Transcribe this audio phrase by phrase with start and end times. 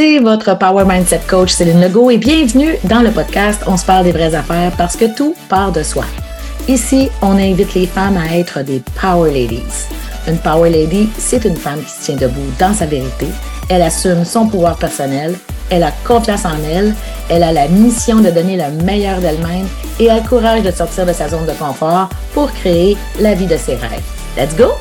[0.00, 4.04] c'est votre Power Mindset Coach Céline Legault et bienvenue dans le podcast On se parle
[4.04, 6.06] des vraies affaires parce que tout part de soi.
[6.68, 9.88] Ici, on invite les femmes à être des Power Ladies.
[10.26, 13.26] Une Power Lady, c'est une femme qui se tient debout dans sa vérité.
[13.68, 15.34] Elle assume son pouvoir personnel,
[15.68, 16.94] elle a confiance en elle,
[17.28, 21.04] elle a la mission de donner le meilleur d'elle-même et a le courage de sortir
[21.04, 24.00] de sa zone de confort pour créer la vie de ses rêves.
[24.34, 24.72] Let's go!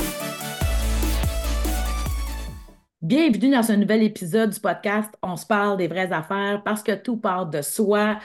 [3.09, 6.91] Bienvenue dans ce nouvel épisode du podcast On se parle des vraies affaires parce que
[6.91, 8.19] tout part de soi.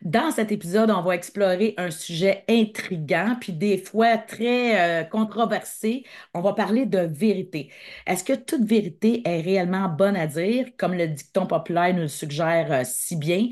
[0.00, 6.04] Dans cet épisode, on va explorer un sujet intriguant, puis des fois très euh, controversé.
[6.34, 7.72] On va parler de vérité.
[8.06, 12.08] Est-ce que toute vérité est réellement bonne à dire, comme le dicton populaire nous le
[12.08, 13.48] suggère euh, si bien?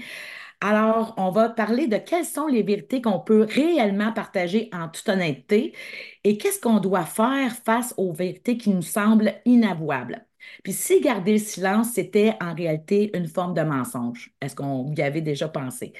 [0.60, 5.08] Alors, on va parler de quelles sont les vérités qu'on peut réellement partager en toute
[5.08, 5.74] honnêteté
[6.22, 10.24] et qu'est-ce qu'on doit faire face aux vérités qui nous semblent inavouables.
[10.62, 15.02] Puis si garder le silence, c'était en réalité une forme de mensonge, est-ce qu'on y
[15.02, 15.92] avait déjà pensé?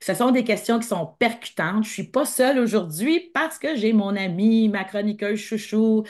[0.00, 1.84] Ce sont des questions qui sont percutantes.
[1.84, 6.04] Je ne suis pas seule aujourd'hui parce que j'ai mon amie, ma chroniqueuse chouchou,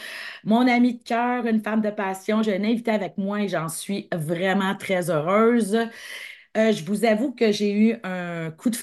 [0.45, 2.43] mon amie de cœur, une femme de passion.
[2.43, 5.79] J'ai un invité avec moi et j'en suis vraiment très heureuse.
[6.57, 8.77] Euh, je vous avoue que j'ai eu un coup, de,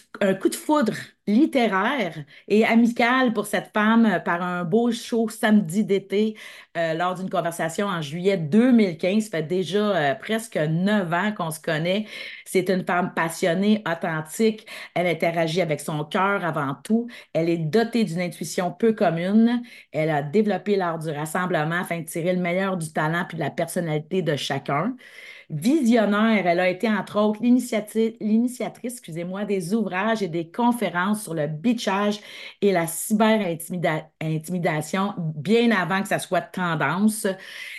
[0.55, 0.93] foudre
[1.25, 2.17] littéraire
[2.49, 6.35] et amical pour cette femme euh, par un beau show samedi d'été
[6.75, 9.23] euh, lors d'une conversation en juillet 2015.
[9.23, 12.07] Ça fait déjà presque neuf ans qu'on se connaît.
[12.45, 14.67] C'est une femme passionnée, authentique.
[14.93, 17.07] Elle interagit avec son cœur avant tout.
[17.31, 19.61] Elle est dotée d'une intuition peu commune.
[19.93, 23.43] Elle a développé l'art du rassemblement afin de tirer le meilleur du talent puis de
[23.43, 24.93] la personnalité de chacun
[25.51, 26.47] visionnaire.
[26.47, 28.15] Elle a été, entre autres, l'initiatrice
[28.83, 32.19] excusez-moi, des ouvrages et des conférences sur le bitchage
[32.61, 37.27] et la cyber-intimidation bien avant que ça soit tendance.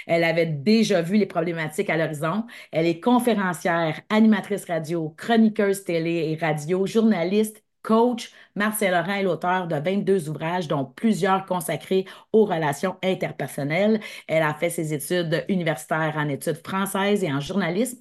[0.06, 2.45] Elle avait déjà vu les problématiques à l'horizon.
[2.70, 8.31] Elle est conférencière, animatrice radio, chroniqueuse télé et radio, journaliste, coach.
[8.54, 14.00] Marcel Laurent est l'auteur de 22 ouvrages, dont plusieurs consacrés aux relations interpersonnelles.
[14.28, 17.98] Elle a fait ses études universitaires en études françaises et en journalisme,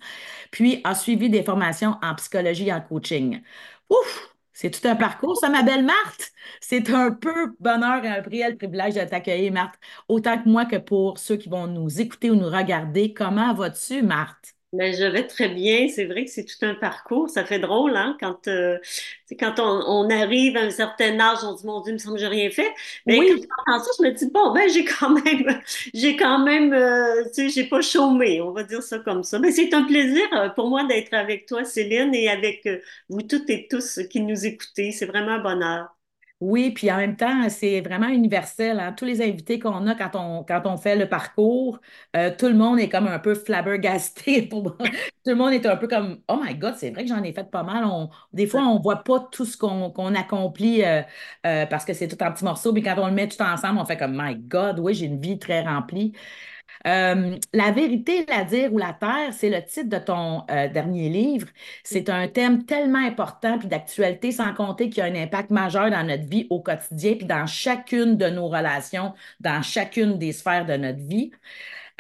[0.52, 3.42] puis a suivi des formations en psychologie et en coaching.
[3.90, 4.28] Ouf!
[4.54, 6.32] C'est tout un parcours, ça, ma belle Marthe?
[6.60, 10.76] C'est un peu bonheur et un réel privilège de t'accueillir, Marthe, autant que moi que
[10.76, 13.14] pour ceux qui vont nous écouter ou nous regarder.
[13.14, 14.54] Comment vas-tu, Marthe?
[14.74, 15.90] Mais je vais très bien.
[15.90, 17.30] C'est vrai que c'est tout un parcours.
[17.30, 18.78] Ça fait drôle, hein, quand, euh,
[19.38, 19.64] quand on,
[20.06, 22.28] on, arrive à un certain âge, on dit, mon Dieu, il me semble que j'ai
[22.28, 22.72] rien fait.
[23.06, 25.62] Mais quand je pense ça, je me dis, bon, ben, j'ai quand même,
[25.94, 28.40] j'ai quand même, euh, tu sais, j'ai pas chômé.
[28.42, 29.40] On va dire ça comme ça.
[29.40, 32.68] Mais c'est un plaisir euh, pour moi d'être avec toi, Céline, et avec
[33.10, 34.92] vous toutes et tous qui nous écoutez.
[34.94, 35.90] C'est vraiment un bonheur.
[36.42, 38.80] Oui, puis en même temps, c'est vraiment universel.
[38.80, 38.94] Hein.
[38.94, 41.80] Tous les invités qu'on a quand on, quand on fait le parcours,
[42.16, 44.42] euh, tout le monde est comme un peu flabbergasté.
[44.50, 44.76] Pour...
[44.76, 44.86] tout
[45.28, 47.44] le monde est un peu comme Oh my God, c'est vrai que j'en ai fait
[47.50, 47.86] pas mal.
[48.34, 51.04] Des fois, on ne voit pas tout ce qu'on accomplit euh,
[51.46, 52.74] euh, parce que c'est tout en petits morceaux.
[52.74, 55.22] Mais quand on le met tout ensemble, on fait comme My God, oui, j'ai une
[55.22, 56.14] vie très remplie.
[56.88, 61.10] Euh, la vérité, la dire ou la terre, c'est le titre de ton euh, dernier
[61.10, 61.48] livre.
[61.84, 65.90] C'est un thème tellement important puis d'actualité, sans compter qu'il y a un impact majeur
[65.92, 70.66] dans notre vie au quotidien puis dans chacune de nos relations, dans chacune des sphères
[70.66, 71.32] de notre vie.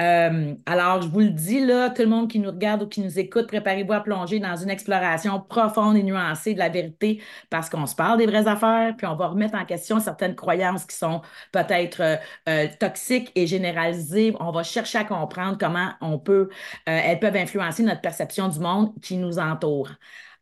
[0.02, 3.02] Euh, alors, je vous le dis, là, tout le monde qui nous regarde ou qui
[3.02, 7.70] nous écoute, préparez-vous à plonger dans une exploration profonde et nuancée de la vérité parce
[7.70, 10.96] qu'on se parle des vraies affaires, puis on va remettre en question certaines croyances qui
[10.96, 12.16] sont peut-être euh,
[12.50, 14.34] euh, toxiques et généralisées.
[14.40, 16.50] On va chercher à comprendre comment on peut,
[16.86, 19.90] elles peuvent influencer notre perception du monde qui nous entoure.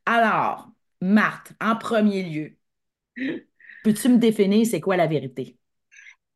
[0.05, 0.69] Alors,
[1.01, 2.57] Marthe, en premier lieu,
[3.83, 5.58] peux-tu me définir c'est quoi la vérité?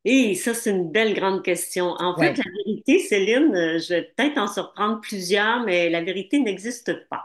[0.06, 1.96] Et ça, c'est une belle grande question.
[2.00, 6.40] En fait, la vérité, Céline, euh, je vais peut-être en surprendre plusieurs, mais la vérité
[6.40, 7.24] n'existe pas.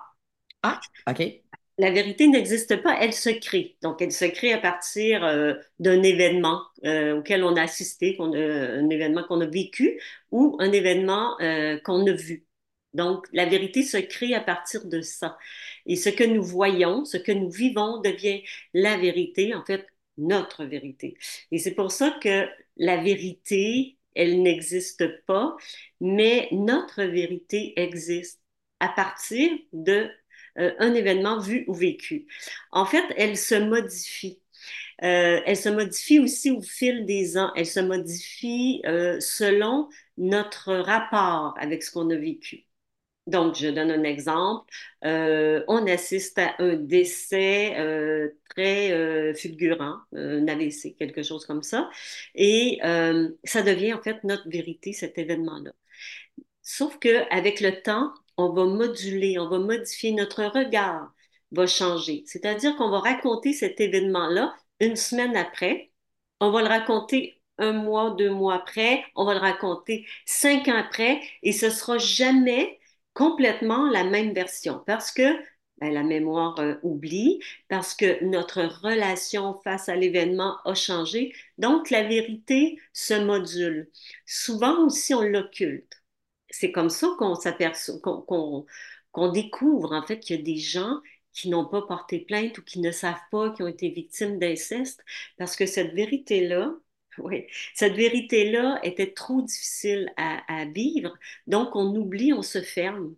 [0.62, 1.22] Ah, OK.
[1.78, 3.76] La vérité n'existe pas, elle se crée.
[3.82, 8.88] Donc, elle se crée à partir euh, d'un événement euh, auquel on a assisté, un
[8.90, 10.00] événement qu'on a vécu
[10.32, 11.36] ou un événement
[11.84, 12.44] qu'on a vu.
[12.94, 15.38] Donc, la vérité se crée à partir de ça.
[15.86, 18.42] Et ce que nous voyons, ce que nous vivons devient
[18.74, 19.86] la vérité, en fait,
[20.16, 21.16] notre vérité.
[21.50, 22.48] Et c'est pour ça que
[22.78, 25.56] la vérité, elle n'existe pas,
[26.00, 28.40] mais notre vérité existe
[28.80, 30.10] à partir de
[30.58, 32.26] euh, un événement vu ou vécu.
[32.72, 34.40] En fait, elle se modifie.
[35.04, 37.52] Euh, elle se modifie aussi au fil des ans.
[37.56, 42.67] Elle se modifie euh, selon notre rapport avec ce qu'on a vécu.
[43.28, 44.72] Donc, je donne un exemple.
[45.04, 51.62] Euh, on assiste à un décès euh, très euh, fulgurant, un AVC, quelque chose comme
[51.62, 51.90] ça.
[52.34, 52.78] Et
[53.44, 55.72] ça devient en fait notre vérité, cet événement-là.
[56.62, 61.12] Sauf qu'avec le temps, on va moduler, on va modifier notre regard,
[61.52, 62.22] va changer.
[62.26, 65.92] C'est-à-dire qu'on va raconter cet événement-là une semaine après,
[66.40, 70.76] on va le raconter un mois, deux mois après, on va le raconter cinq ans
[70.76, 72.77] après, et ce sera jamais
[73.18, 75.24] complètement la même version parce que
[75.80, 81.32] ben, la mémoire euh, oublie, parce que notre relation face à l'événement a changé.
[81.58, 83.90] Donc, la vérité se module.
[84.26, 86.02] Souvent aussi, on l'occulte.
[86.50, 88.66] C'est comme ça qu'on s'aperçoit, qu'on
[89.12, 91.00] qu'on découvre en fait qu'il y a des gens
[91.32, 95.04] qui n'ont pas porté plainte ou qui ne savent pas qu'ils ont été victimes d'inceste,
[95.38, 96.74] parce que cette vérité-là,
[97.24, 101.14] oui, cette vérité-là était trop difficile à, vivre,
[101.46, 103.14] donc on oublie, on se ferme.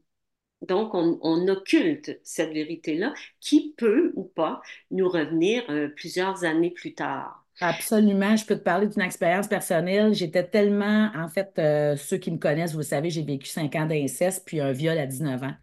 [0.68, 4.60] Donc, on, occulte cette vérité-là qui peut ou pas
[4.90, 7.46] nous revenir euh, plusieurs années plus tard.
[7.60, 8.36] Absolument.
[8.36, 10.14] Je peux te parler d'une expérience personnelle.
[10.14, 13.86] J'étais tellement, en fait, euh, ceux qui me connaissent, vous savez, j'ai vécu cinq ans
[13.86, 15.54] d'inceste puis un viol à 19 ans.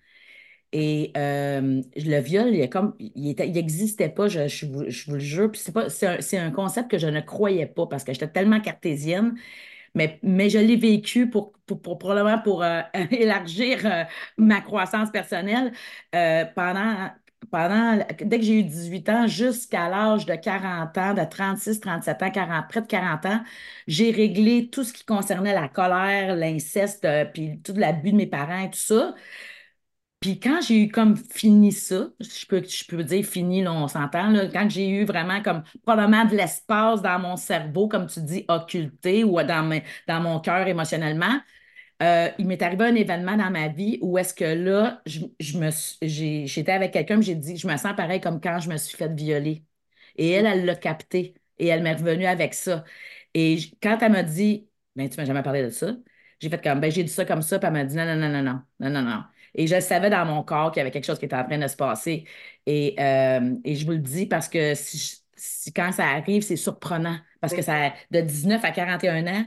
[0.73, 5.19] Et euh, le viol, il, comme, il n'existait pas, je, je, vous, je, vous, le
[5.19, 5.51] jure.
[5.51, 8.27] Puis c'est, pas, c'est, un, un concept que je ne croyais pas parce que j'étais
[8.27, 9.35] tellement cartésienne.
[9.95, 12.81] Mais, mais je l'ai vécu pour, pour, probablement pour euh,
[13.11, 14.03] élargir euh,
[14.37, 15.71] ma croissance personnelle
[16.11, 17.09] pendant,
[17.51, 22.23] pendant, dès que j'ai eu 18 ans jusqu'à l'âge de 40 ans, de 36, 37
[22.23, 23.41] ans, 40, près de 40 ans,
[23.87, 28.65] j'ai réglé tout ce qui concernait la colère, l'inceste, puis tout l'abus de mes parents
[28.65, 29.15] et tout ça.
[30.19, 33.87] Puis quand j'ai eu comme fini ça, je peux, je peux dire fini, là, on
[33.87, 38.43] s'entend, quand j'ai eu vraiment comme probablement de l'espace dans mon cerveau, comme tu dis,
[38.47, 41.39] occulté ou dans, dans mon cœur émotionnellement,
[42.03, 45.57] euh, il m'est arrivé un événement dans ma vie où est-ce que là, je, je
[45.59, 45.69] me
[46.47, 49.13] j'étais avec quelqu'un, j'ai dit, je me sens pareil comme quand je me suis fait
[49.13, 49.65] violer.
[50.15, 52.83] Et elle, elle l'a capté et elle m'est revenue avec ça.
[53.33, 55.95] Et quand elle m'a dit, ben, tu m'as jamais parlé de ça,
[56.39, 58.15] j'ai fait comme, ben, j'ai dit ça comme ça, puis elle m'a dit, non, non,
[58.15, 59.23] non, non, non, non, non, non.
[59.57, 61.57] Et je savais dans mon corps qu'il y avait quelque chose qui était en train
[61.59, 62.25] de se passer.
[62.65, 66.55] Et, euh, et je vous le dis parce que si, si quand ça arrive, c'est
[66.55, 67.17] surprenant.
[67.41, 69.45] Parce que ça, de 19 à 41 ans,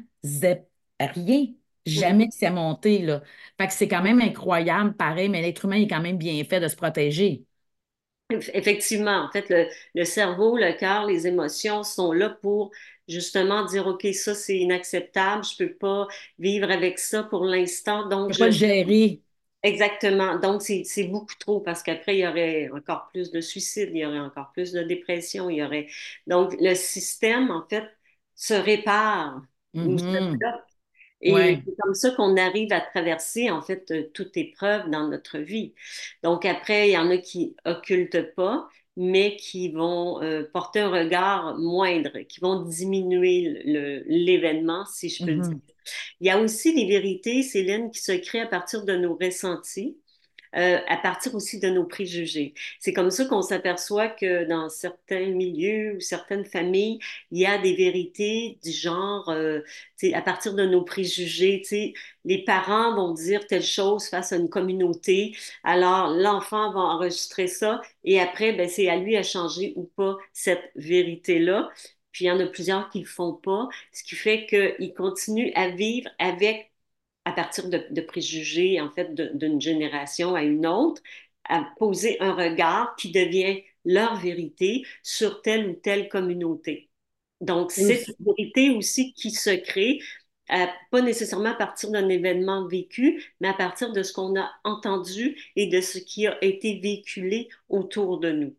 [1.01, 1.47] rien.
[1.87, 3.23] Jamais que c'est monté, là.
[3.59, 6.61] Fait que c'est quand même incroyable, pareil, mais l'être humain est quand même bien fait
[6.61, 7.45] de se protéger.
[8.55, 12.71] Effectivement, en fait, le, le cerveau, le cœur, les émotions sont là pour
[13.09, 16.07] justement dire, OK, ça, c'est inacceptable, je peux pas
[16.39, 18.39] vivre avec ça pour l'instant, donc je...
[18.39, 19.23] peux gérer.
[19.63, 20.39] Exactement.
[20.39, 24.07] Donc, c'est beaucoup trop parce qu'après, il y aurait encore plus de suicides, il y
[24.07, 25.87] aurait encore plus de dépression, il y aurait...
[26.27, 27.85] Donc, le système, en fait,
[28.35, 29.43] se répare
[29.83, 30.39] ou se Mhm.
[30.39, 30.65] bloque.
[31.23, 31.63] Et Ouais.
[31.67, 35.75] c'est comme ça qu'on arrive à traverser, en fait, euh, toute épreuve dans notre vie.
[36.23, 40.91] Donc, après, il y en a qui occultent pas, mais qui vont euh, porter un
[40.91, 43.63] regard moindre, qui vont diminuer
[44.07, 45.59] l'événement, si je peux dire.
[46.21, 49.97] Il y a aussi des vérités, Céline, qui se créent à partir de nos ressentis,
[50.57, 52.55] euh, à partir aussi de nos préjugés.
[52.81, 56.99] C'est comme ça qu'on s'aperçoit que dans certains milieux ou certaines familles,
[57.31, 59.61] il y a des vérités du genre, euh,
[60.13, 61.63] à partir de nos préjugés,
[62.25, 67.81] les parents vont dire telle chose face à une communauté, alors l'enfant va enregistrer ça
[68.05, 71.71] et après, ben, c'est à lui à changer ou pas cette vérité-là.
[72.13, 75.53] Puis il y en a plusieurs qui le font pas, ce qui fait qu'ils continuent
[75.55, 76.73] à vivre avec
[77.25, 81.03] à partir de, de préjugés, en fait, d'une génération à une autre,
[81.49, 86.91] à poser un regard qui devient leur vérité sur telle ou telle communauté.
[87.41, 90.01] Donc, c'est une vérité aussi qui se crée,
[90.53, 94.51] euh, pas nécessairement à partir d'un événement vécu, mais à partir de ce qu'on a
[94.65, 98.57] entendu et de ce qui a été véhiculé autour de nous.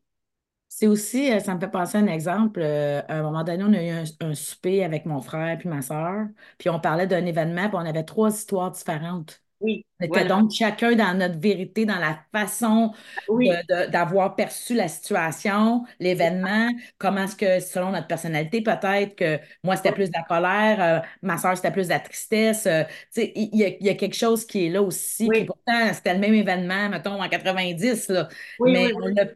[0.73, 2.61] C'est aussi, euh, ça me fait penser un exemple.
[2.61, 5.67] euh, à un moment donné, on a eu un, un souper avec mon frère puis
[5.69, 9.43] ma soeur, puis on parlait d'un événement, puis on avait trois histoires différentes.
[9.61, 10.25] Oui, On était voilà.
[10.25, 12.93] donc chacun dans notre vérité, dans la façon
[13.27, 19.75] Oui, d'avoir perçu la situation, l'événement, comment est-ce que, selon notre personnalité, peut-être que moi,
[19.75, 22.65] c'était plus de la colère, euh, ma soeur, c'était plus de la tristesse.
[22.67, 22.83] euh,
[23.17, 25.29] il y, a, il y a quelque chose qui est là aussi.
[25.31, 28.27] Puis pourtant, c'était le même événement, mettons, en 90, là,
[28.59, 28.91] oui, mais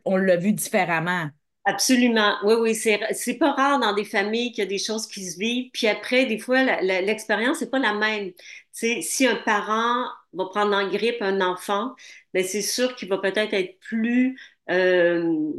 [0.05, 1.29] on l'a vu différemment.
[1.67, 2.35] Absolument.
[2.43, 2.99] Oui, oui, c'est,
[3.39, 5.71] pas rare dans des familles qu'il y a des choses qui se vivent.
[5.73, 8.33] Puis après, des fois, l'expérience n'est pas la même.
[8.71, 11.95] Si un parent va prendre en grippe un enfant,
[12.35, 15.51] ben c'est sûr qu'il va peut-être être plus, euh,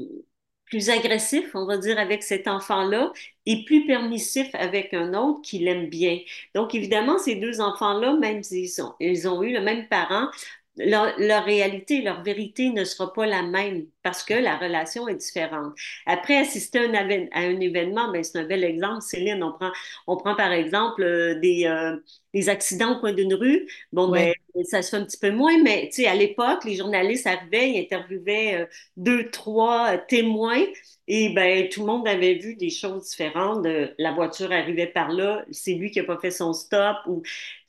[0.67, 3.13] plus agressif, on va dire, avec cet enfant-là
[3.47, 6.21] et plus permissif avec un autre qui l'aime bien.
[6.55, 10.29] Donc, évidemment, ces deux enfants-là, même s'ils ont, ils ont eu le même parent,
[10.79, 15.15] leur, leur, réalité, leur vérité ne sera pas la même parce que la relation est
[15.17, 15.75] différente.
[16.05, 19.03] Après, assister un à un événement, ben, c'est un bel exemple.
[19.03, 19.71] Céline, on prend,
[20.07, 21.97] on prend par exemple euh, des, euh,
[22.35, 23.67] des accidents au coin d'une rue.
[23.93, 24.33] Bon, ben,
[24.65, 28.63] ça se fait un petit peu moins, mais à l'époque, les journalistes arrivaient, ils interviewaient
[28.63, 28.67] euh,
[28.97, 30.63] deux, trois témoins.
[31.09, 33.67] Et ben, tout le monde avait vu des choses différentes.
[33.99, 36.97] la voiture arrivait par là, c'est lui qui n'a pas fait son stop.
[37.07, 37.23] Ou,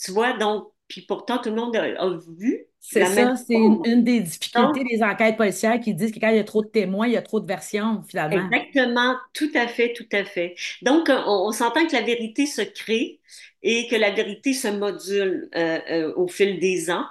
[0.03, 4.01] tu vois, donc, puis pourtant, tout le monde a, a vu c'est ça, c'est une,
[4.01, 7.05] des difficultés des enquêtes policières qui disent que quand il y a trop de témoins,
[7.05, 8.47] il y a trop de versions, finalement.
[8.47, 10.55] Exactement, tout à fait, tout à fait.
[10.83, 13.19] Donc, on, s'entend que la vérité se crée
[13.61, 17.03] et que la vérité se module euh, euh, au fil des ans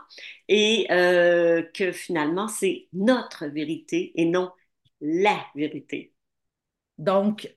[0.49, 4.51] et euh, que finalement, c'est notre vérité et non
[5.03, 6.15] la vérité.
[6.97, 7.55] Donc,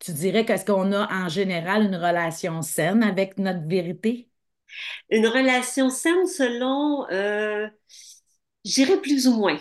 [0.00, 4.29] tu dirais qu'est-ce qu'on a en général une relation saine avec notre vérité?
[5.10, 7.68] Une relation saine selon, euh,
[8.64, 9.58] j'irais plus ou moins.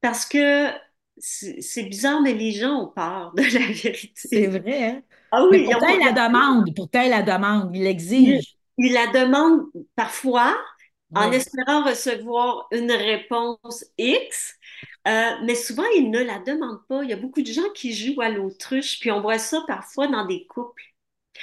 [0.00, 0.70] Parce que
[1.18, 4.12] c'est bizarre, mais les gens ont peur de la vérité.
[4.14, 5.02] C'est vrai, hein?
[5.30, 8.56] Ah oui, mais pourtant, il la demande, pourtant, il la demande, il l'exige.
[8.78, 9.62] Il, la demande
[9.96, 10.56] parfois
[11.14, 14.54] en espérant recevoir une réponse X,
[15.06, 17.04] euh, mais souvent, il ne la demande pas.
[17.04, 20.08] Il y a beaucoup de gens qui jouent à l'autruche, puis on voit ça parfois
[20.08, 20.82] dans des couples.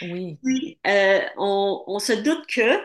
[0.02, 0.40] Oui.
[0.44, 2.80] Puis, euh, on, on, se doute que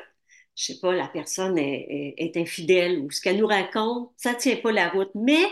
[0.56, 4.72] je sais pas, la personne est, infidèle ou ce qu'elle nous raconte, ça tient pas
[4.72, 5.10] la route.
[5.14, 5.44] Mais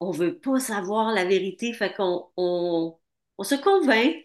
[0.00, 2.96] on veut pas savoir la vérité, fait qu'on on,
[3.42, 4.16] se convainc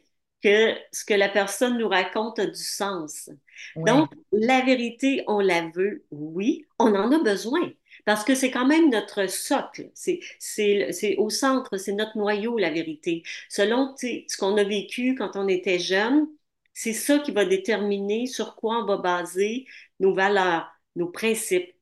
[0.41, 3.29] que ce que la personne nous raconte a du sens.
[3.75, 7.71] Donc, la vérité, on la veut, oui, on en a besoin.
[8.05, 13.23] Parce que c'est quand même notre socle, c'est au centre, c'est notre noyau, la vérité.
[13.49, 16.27] Selon ce qu'on a vécu quand on était jeune,
[16.73, 19.67] c'est ça qui va déterminer sur quoi on va baser
[19.99, 21.73] nos valeurs, nos principes,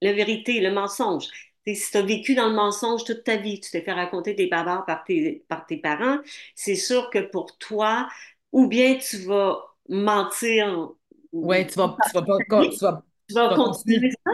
[0.00, 1.26] la vérité, le mensonge.
[1.66, 4.46] si tu as vécu dans le mensonge toute ta vie, tu t'es fait raconter des
[4.46, 6.18] bavards par tes, par tes parents,
[6.54, 8.08] c'est sûr que pour toi,
[8.52, 9.58] ou bien tu vas
[9.88, 10.90] mentir.
[11.32, 12.38] Oui, tu vas, tu vas pas
[12.70, 14.32] tu vas, tu vas continuer ça,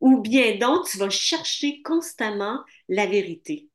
[0.00, 3.68] ou bien donc tu vas chercher constamment la vérité.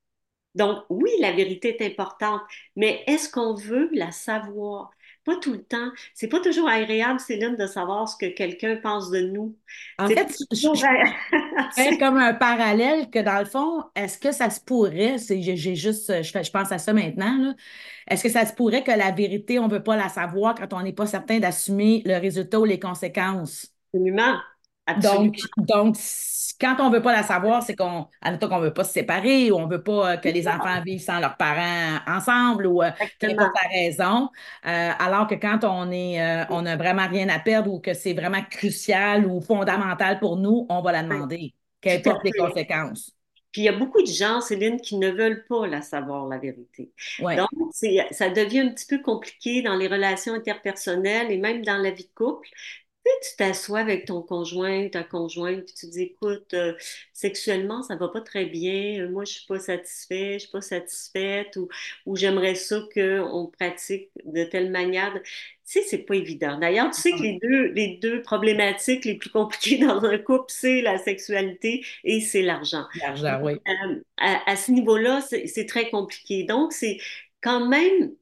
[0.54, 2.40] Donc, oui, la vérité est importante,
[2.76, 4.90] mais est-ce qu'on veut la savoir?
[5.24, 5.90] Pas tout le temps.
[6.12, 9.56] C'est pas toujours agréable, Céline, de savoir ce que quelqu'un pense de nous.
[9.98, 10.68] En fait, je,
[11.74, 16.22] fais comme un parallèle que dans le fond, est-ce que ça se pourrait, j'ai juste,
[16.22, 17.54] je, je pense à ça maintenant,
[18.08, 20.72] est-ce que ça se pourrait que la vérité, on ne veut pas la savoir quand
[20.74, 23.72] on n'est pas certain d'assumer le résultat ou les conséquences?
[23.94, 24.36] Absolument.
[25.02, 25.96] Donc, donc,
[26.60, 29.50] quand on ne veut pas la savoir, c'est qu'on, qu'on ne veut pas se séparer
[29.50, 32.82] ou on ne veut pas euh, que les enfants vivent sans leurs parents ensemble ou
[33.18, 34.28] quelle euh, pas la raison.
[34.66, 38.12] Euh, alors que quand on est, on n'a vraiment rien à perdre ou que c'est
[38.12, 43.12] vraiment crucial ou fondamental pour nous, on va la demander, qu'importe les conséquences.
[43.52, 46.38] Puis il y a beaucoup de gens, Céline, qui ne veulent pas la savoir, la
[46.38, 46.90] vérité.
[47.20, 47.48] Donc,
[48.10, 52.04] ça devient un petit peu compliqué dans les relations interpersonnelles et même dans la vie
[52.04, 52.48] de couple
[53.22, 56.74] tu t'assois avec ton conjoint, ta conjointe, puis tu te dis, écoute, euh,
[57.12, 60.60] sexuellement, ça va pas très bien, euh, moi, je suis pas satisfait, je suis pas
[60.60, 61.68] satisfaite, ou,
[62.06, 65.12] ou j'aimerais ça qu'on pratique de telle manière.
[65.22, 65.22] Tu
[65.64, 66.58] sais, c'est pas évident.
[66.58, 70.46] D'ailleurs, tu sais que les deux, les deux problématiques les plus compliquées dans un couple,
[70.48, 72.86] c'est la sexualité et c'est l'argent.
[73.00, 73.54] L'argent, oui.
[73.54, 76.44] Euh, à, à, ce niveau-là, c'est très compliqué.
[76.44, 76.98] Donc, c'est
[77.40, 78.14] quand même,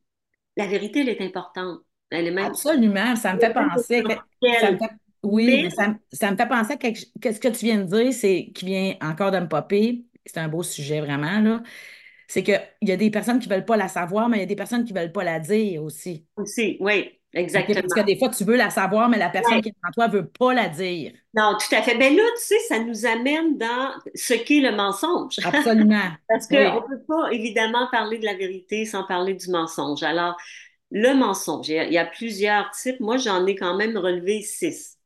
[0.56, 1.80] la vérité, elle est importante.
[2.12, 4.02] Absolument, ça me fait penser.
[5.22, 5.70] oui, mais...
[5.70, 9.30] ça, me fait penser que, ce que tu viens de dire, c'est qui vient encore
[9.30, 10.04] de me popper.
[10.24, 11.62] C'est un beau sujet vraiment, là.
[12.28, 14.44] C'est qu'il y a des personnes qui ne veulent pas la savoir, mais il y
[14.44, 16.24] a des personnes qui ne veulent pas la dire aussi.
[16.36, 17.80] Aussi, oui, exactement.
[17.82, 20.08] Parce que des fois, tu veux la savoir, mais la personne qui est en toi
[20.08, 21.12] ne veut pas la dire.
[21.34, 21.94] Non, tout à fait.
[21.94, 25.40] Mais ben là, tu sais, ça nous amène dans ce qu'est le mensonge.
[25.44, 26.08] Absolument.
[26.28, 30.02] Parce qu'on ne peut pas, évidemment, parler de la vérité sans parler du mensonge.
[30.02, 30.36] Alors,
[30.92, 33.00] le mensonge, il y a, plusieurs types.
[33.00, 34.98] Moi, j'en ai quand même relevé six.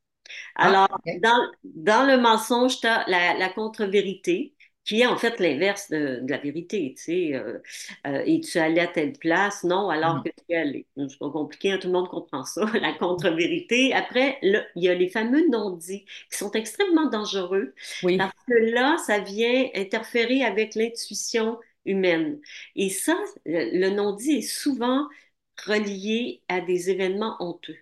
[0.55, 4.53] Ah, Alors, dans, dans, le mensonge, tu as la, contre-vérité,
[4.83, 6.93] qui est en fait l'inverse de, la vérité.
[6.97, 7.59] Tu sais, euh,
[8.05, 9.63] euh, es-tu allé à telle place?
[9.63, 10.23] Non, alors mm.
[10.23, 10.87] que tu es allé.
[10.97, 13.93] C'est pas compliqué, hein, tout le monde comprend ça, la contre-vérité.
[13.93, 19.19] Après, il y a les fameux non-dits qui sont extrêmement dangereux parce que là, ça
[19.19, 22.41] vient interférer avec l'intuition humaine.
[22.75, 23.15] Et ça,
[23.45, 25.07] le non-dit est souvent
[25.65, 27.77] reliés à des événements honteux.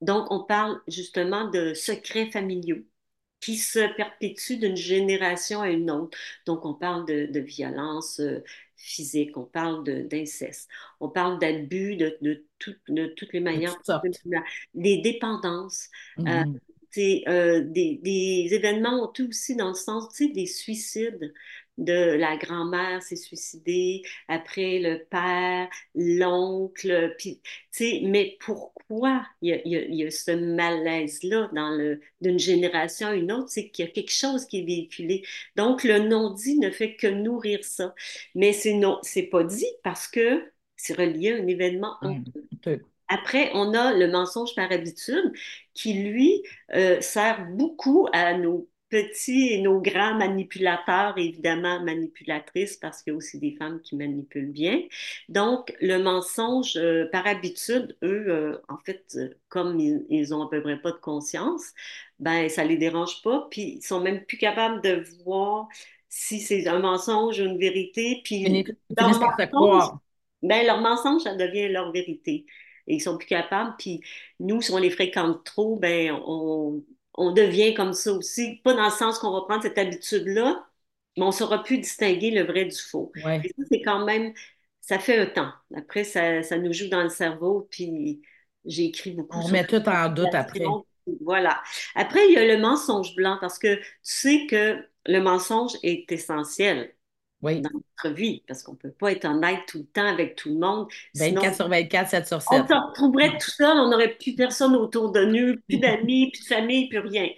[0.00, 2.84] Donc, on parle justement de secrets familiaux
[3.40, 6.16] qui se perpétuent d'une génération à une autre.
[6.46, 8.42] Donc, on parle de, de violence euh,
[8.76, 10.68] physique, on parle d'inceste,
[11.00, 13.76] on parle d'abus de, de, toutes les manières,
[14.74, 15.88] des dépendances.
[16.20, 16.44] Euh,
[16.90, 21.32] c'est euh, des, des événements ont aussi dans le sens, des suicides
[21.80, 27.40] de la grand-mère s'est suicidée, après le père, l'oncle, puis,
[28.02, 32.00] mais pourquoi il y a, il y a, il y a ce malaise-là dans le,
[32.20, 35.22] d'une génération à une autre, c'est qu'il y a quelque chose qui est véhiculé.
[35.56, 37.94] Donc, le non-dit ne fait que nourrir ça.
[38.34, 42.84] Mais c'est non, c'est pas dit parce que c'est relié à un événement honteux.
[43.08, 45.32] Après, on a le mensonge par habitude
[45.74, 46.42] qui, lui,
[46.74, 53.14] euh, sert beaucoup à nos petits et nos grands manipulateurs, évidemment manipulatrices, parce qu'il y
[53.14, 54.82] a aussi des femmes qui manipulent bien.
[55.28, 60.42] Donc, le mensonge, euh, par habitude, eux, euh, en fait, euh, comme ils, ils, ont
[60.42, 61.72] à peu près pas de conscience,
[62.18, 65.68] ben, ça les dérange pas, puis ils sont même plus capables de voir
[66.08, 68.64] si c'est un mensonge ou une vérité, puis
[68.98, 69.90] leur mensonge,
[70.42, 72.44] ben, leur mensonge, ça devient leur vérité.
[72.88, 74.00] Et ils sont plus capables, puis
[74.40, 76.82] nous, si on les fréquente trop, ben, on
[77.20, 80.66] on devient comme ça aussi, pas dans le sens qu'on va prendre cette habitude-là,
[81.16, 83.12] mais on saura plus distinguer le vrai du faux.
[83.24, 83.42] Ouais.
[83.44, 84.32] Et ça, c'est quand même,
[84.80, 85.52] ça fait un temps.
[85.76, 88.22] Après, ça, ça nous joue dans le cerveau, puis
[88.64, 89.38] j'ai écrit beaucoup.
[89.38, 90.64] On met tout en doute après.
[91.20, 91.60] Voilà.
[91.94, 96.10] Après, il y a le mensonge blanc, parce que tu sais que le mensonge est
[96.10, 96.94] essentiel
[97.42, 97.60] oui.
[97.60, 97.70] dans
[98.08, 100.88] vie, parce qu'on ne peut pas être honnête tout le temps avec tout le monde.
[101.14, 102.48] 24 sinon, sur 24, 7 sur 7.
[102.52, 106.42] On se retrouverait tout seul, on n'aurait plus personne autour de nous, plus d'amis, plus
[106.42, 107.28] de famille, plus rien.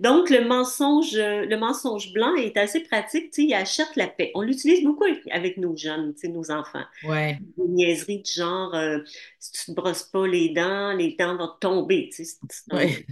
[0.00, 4.30] Donc, le mensonge, le mensonge blanc est assez pratique, tu sais, il achète la paix.
[4.34, 6.84] On l'utilise beaucoup avec nos jeunes, tu sais, nos enfants.
[7.04, 7.38] Ouais.
[7.56, 8.98] Des niaiseries du genre, euh,
[9.38, 12.36] si tu ne te brosses pas les dents, les dents vont tomber, tu sais.
[12.72, 13.04] Ouais.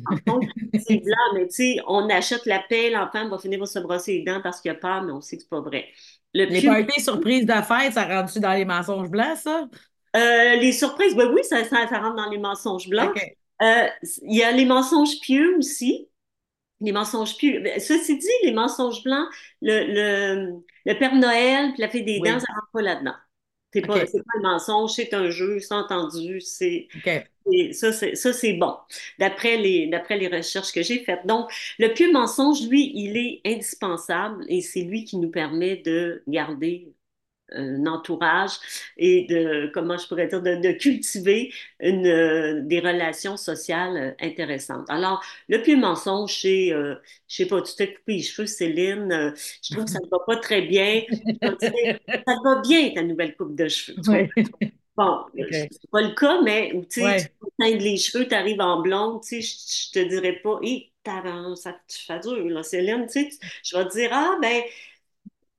[0.79, 4.19] C'est blanc, mais tu sais, on achète la paix, l'enfant va finir par se brosser
[4.19, 5.89] les dents parce qu'il a peur, mais on sait que c'est pas vrai.
[6.33, 9.69] Le les parties surprises de fête, ça rentre-tu dans les mensonges blancs, ça?
[10.17, 13.11] Euh, les surprises, ben oui, ça, ça, ça, rentre dans les mensonges blancs.
[13.11, 13.37] Okay.
[13.63, 13.87] Euh,
[14.23, 16.09] il y a les mensonges pieux aussi.
[16.81, 17.61] Les mensonges pieux.
[17.61, 19.29] Ben, ceci dit, les mensonges blancs,
[19.61, 22.31] le, le, le Père Noël puis la Fée des Oui.
[22.31, 23.15] Dents, ça rentre pas là-dedans.
[23.73, 27.31] C'est pas, pas le mensonge, c'est un jeu, c'est entendu, c'est OK.
[27.73, 28.75] Ça, c'est, bon,
[29.19, 31.27] d'après les, d'après les recherches que j'ai faites.
[31.27, 36.23] Donc, le pieux mensonge, lui, il est indispensable et c'est lui qui nous permet de
[36.29, 36.93] garder
[37.53, 38.53] un entourage
[38.97, 44.89] et de, comment je pourrais dire, de, de cultiver une, euh, des relations sociales intéressantes.
[44.89, 46.95] Alors, le pieux mensonge, c'est, euh,
[47.29, 49.33] je sais pas, tu t'es coupé les cheveux, Céline, euh,
[49.65, 51.03] je trouve que ça ne va pas très bien.
[51.43, 54.29] Dire, ça te va bien, ta nouvelle coupe de cheveux.
[55.01, 57.33] Bon, c'est pas le cas, mais tu sais, Ouais.
[57.41, 60.59] tu te teindre les cheveux, tu arrives en blonde, tu sais, je, te dirais pas,
[60.63, 64.37] hé, t'as- ça te fait dur, là, Céline, tu sais, je vais te dire, ah,
[64.43, 64.63] ben,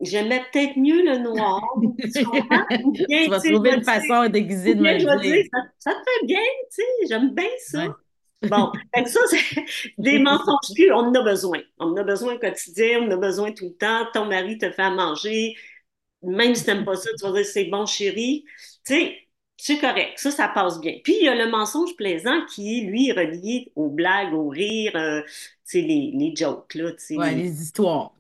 [0.02, 1.62] j'aimais peut-être mieux le noir,
[2.04, 2.66] tu comprends?
[2.84, 5.46] Ou bien, Tu vas trouver une façon déguisée de me dire, dire.
[5.54, 6.40] ça, ça te fait bien,
[6.72, 7.80] tu sais, j'aime bien ça.
[7.80, 7.94] Ouais.
[8.48, 9.66] Bon, fait que ça, c'est
[10.00, 11.60] des mensonges plus, on en a besoin.
[11.80, 14.08] On en a besoin au quotidien, on en a besoin tout le temps.
[14.14, 15.56] Ton mari te fait à manger,
[16.24, 18.46] même si t'aimes pas ça, tu vas dire c'est bon, chérie.
[18.86, 19.18] Tu sais,
[19.64, 20.14] c'est correct.
[20.20, 21.00] Ça, ça passe bien.
[21.04, 24.96] Puis, il y a le mensonge plaisant qui est, lui, relié aux blagues, aux rires,
[24.96, 25.32] euh, tu
[25.66, 28.14] sais, les, les jokes, là, tu sais, Ouais, les, les histoires.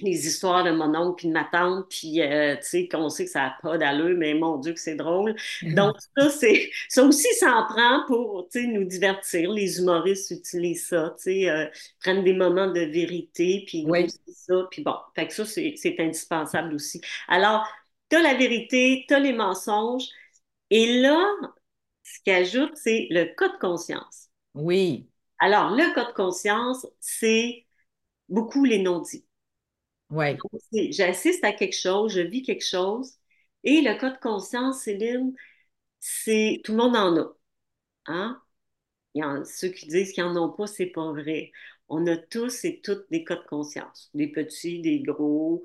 [0.00, 3.24] les histoires de mon oncle puis de ma tante, puis, euh, tu sais, qu'on sait
[3.24, 5.34] que ça n'a pas d'allure, mais mon Dieu, que c'est drôle.
[5.72, 9.50] Donc, ça, c'est, ça aussi, ça en prend pour, tu sais, nous divertir.
[9.50, 11.66] Les humoristes utilisent ça, tu sais, euh,
[12.00, 14.06] prennent des moments de vérité, puis Oui.
[14.26, 17.00] ça, puis bon, fait que ça, c'est, c'est indispensable aussi.
[17.28, 17.66] Alors,
[18.10, 20.04] t'as la vérité, t'as les mensonges,
[20.70, 21.24] et là,
[22.02, 24.30] ce qui ajoute, c'est le cas de conscience.
[24.54, 25.08] Oui.
[25.38, 27.64] Alors, le cas de conscience, c'est
[28.28, 29.26] beaucoup les non-dits.
[30.72, 33.14] C'est- J'assiste à quelque chose, je vis quelque chose,
[33.64, 35.34] et le cas de conscience, Céline,
[36.00, 37.36] c'est tout le monde en a.
[38.06, 38.42] Hein?
[39.14, 41.52] Il y en, ceux qui disent qu'ils n'en ont pas, c'est pas vrai.
[41.88, 45.64] On a tous et toutes des cas de conscience, des petits, des gros,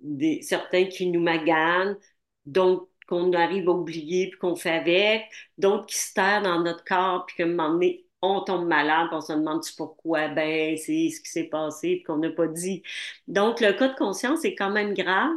[0.00, 1.98] des, certains qui nous maganent,
[2.46, 5.24] d'autres qu'on arrive à oublier puis qu'on fait avec,
[5.58, 9.08] d'autres qui se terrent dans notre corps puis qu'à un moment donné, on tombe malade,
[9.12, 12.82] on se demande pourquoi, ben, c'est ce qui s'est passé puis qu'on n'a pas dit.
[13.28, 15.36] Donc, le cas de conscience est quand même grave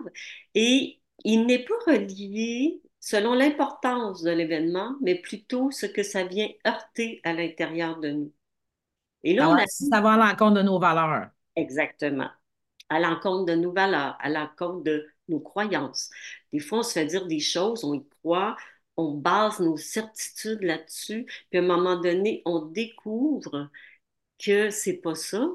[0.55, 6.49] et il n'est pas relié selon l'importance de l'événement, mais plutôt ce que ça vient
[6.67, 8.33] heurter à l'intérieur de nous.
[9.23, 11.29] Et là, on Alors, a ça va à l'encontre de nos valeurs.
[11.55, 12.29] Exactement.
[12.89, 16.09] À l'encontre de nos valeurs, à l'encontre de nos croyances.
[16.53, 18.57] Des fois, on se fait dire des choses, on y croit,
[18.97, 23.69] on base nos certitudes là-dessus, puis à un moment donné, on découvre
[24.39, 25.47] que c'est pas ça.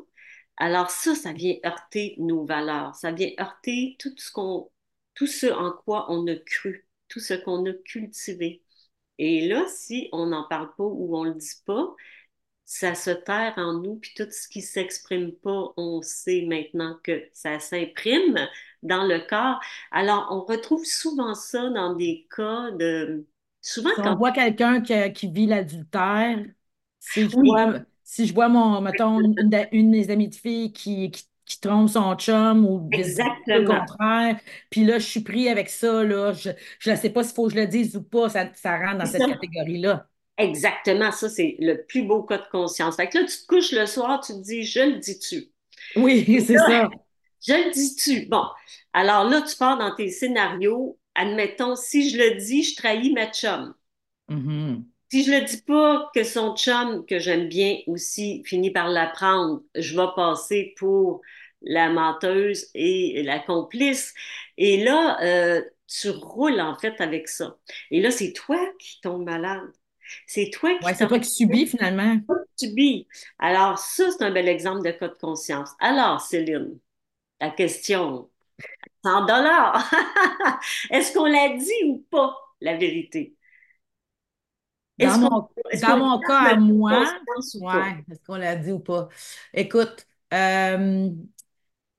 [0.56, 4.70] Alors ça, ça vient heurter nos valeurs, ça vient heurter tout ce qu'on,
[5.14, 8.62] tout ce en quoi on a cru, tout ce qu'on a cultivé.
[9.18, 11.94] Et là, si on n'en parle pas ou on le dit pas,
[12.64, 17.28] ça se terre en nous, puis tout ce qui s'exprime pas, on sait maintenant que
[17.32, 18.48] ça s'imprime
[18.82, 19.60] dans le corps.
[19.90, 23.26] Alors, on retrouve souvent ça dans des cas de...
[23.62, 24.16] Souvent Si on quand...
[24.16, 26.38] voit quelqu'un qui, qui vit l'adultère,
[26.98, 30.28] si je Oui, vois, si je vois mon, mettons, une, de une de mes amies
[30.28, 32.94] de filles qui, qui, qui trompe son chum ou
[33.52, 34.38] le contraire,
[34.70, 36.50] puis là, je suis pris avec ça, là, je
[36.90, 39.06] ne sais pas s'il faut que je le dise ou pas, ça, ça rentre dans
[39.06, 40.08] cette catégorie-là.
[40.38, 42.96] Exactement, ça, c'est le plus beau cas de conscience.
[42.96, 45.50] Fait que là, tu te couches le soir, tu te dis, je le dis-tu?
[45.96, 46.90] Oui, c'est ça.
[47.46, 48.26] Je le dis-tu?
[48.26, 48.44] Bon,
[48.92, 50.98] alors là, tu pars dans tes scénarios.
[51.14, 53.74] Admettons, si je le dis, je trahis ma chum.
[54.28, 54.92] Mhm.
[55.10, 59.62] Si je le dis pas que son chum, que j'aime bien aussi, finit par l'apprendre,
[59.76, 61.22] je vais passer pour
[61.62, 64.14] la menteuse et la complice.
[64.58, 67.56] Et là, euh, tu roules en fait avec ça.
[67.90, 69.70] Et là, c'est toi qui tombes malade.
[70.26, 72.18] C'est toi Ouais, qui c'est t'en toi qui subis finalement.
[72.56, 73.06] subis.
[73.38, 75.70] Alors, ça, c'est un bel exemple de cas de conscience.
[75.80, 76.78] Alors, Céline,
[77.40, 78.30] la question,
[79.04, 79.90] 100 dollars.
[80.90, 83.36] Est-ce qu'on l'a dit ou pas, la vérité?
[84.98, 85.30] Dans mon,
[85.74, 87.20] dans cas à moi,
[87.54, 89.08] ouais, est-ce qu'on l'a dit ou pas?
[89.52, 91.10] Écoute, euh,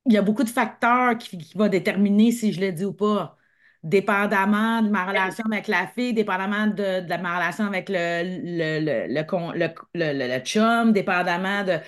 [0.05, 2.93] il y a beaucoup de facteurs qui, qui vont déterminer si je le dis ou
[2.93, 3.37] pas.
[3.83, 9.07] Dépendamment de ma relation avec la fille, dépendamment de, de ma relation avec le, le,
[9.07, 11.79] le- le- le chum, dépendamment de,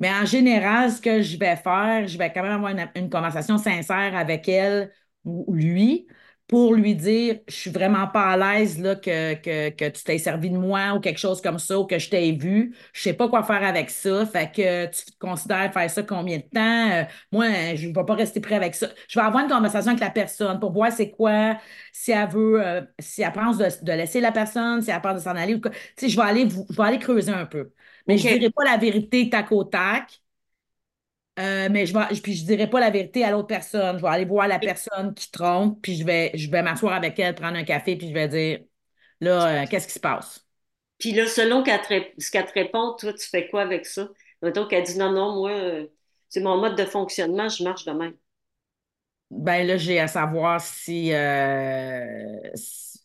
[0.00, 3.58] mais en général, ce que je vais faire, je vais quand même avoir une, conversation
[3.58, 4.92] sincère avec elle
[5.24, 6.06] ou lui
[6.50, 10.18] pour lui dire, je suis vraiment pas à l'aise là, que, que, que tu t'es
[10.18, 12.74] servi de moi ou quelque chose comme ça, ou que je t'ai vu.
[12.92, 14.26] Je sais pas quoi faire avec ça.
[14.26, 16.90] Fait que tu considères faire ça combien de temps?
[16.90, 18.88] Euh, moi, je ne vais pas rester prêt avec ça.
[19.08, 21.56] Je vais avoir une conversation avec la personne pour voir c'est quoi,
[21.92, 25.20] si elle veut, euh, si elle pense de, laisser la personne, si elle pense de
[25.20, 25.70] s'en aller ou quoi.
[25.70, 27.70] Tu sais, je vais aller, je vais aller creuser un peu.
[28.06, 28.26] Mais je OK.
[28.26, 30.22] dirai pas la vérité tac au tac.
[31.38, 33.96] euh, mais je vais, puis je dirai pas la vérité à l'autre personne.
[33.98, 37.18] Je vais aller voir la personne qui trompe, puis je vais, je vais m'asseoir avec
[37.18, 38.60] elle, prendre un café, puis je vais dire,
[39.20, 40.46] là, euh, qu'est-ce qui se passe?
[40.98, 41.70] Puis là, selon te
[42.20, 44.08] ce qu'elle te répond, toi, tu fais quoi avec ça?
[44.42, 45.86] Mettons qu'elle dit non, non, moi, euh,
[46.28, 48.16] c'est mon mode de fonctionnement, je marche de même.
[49.30, 52.98] Ben là, j'ai à savoir si, euh, si-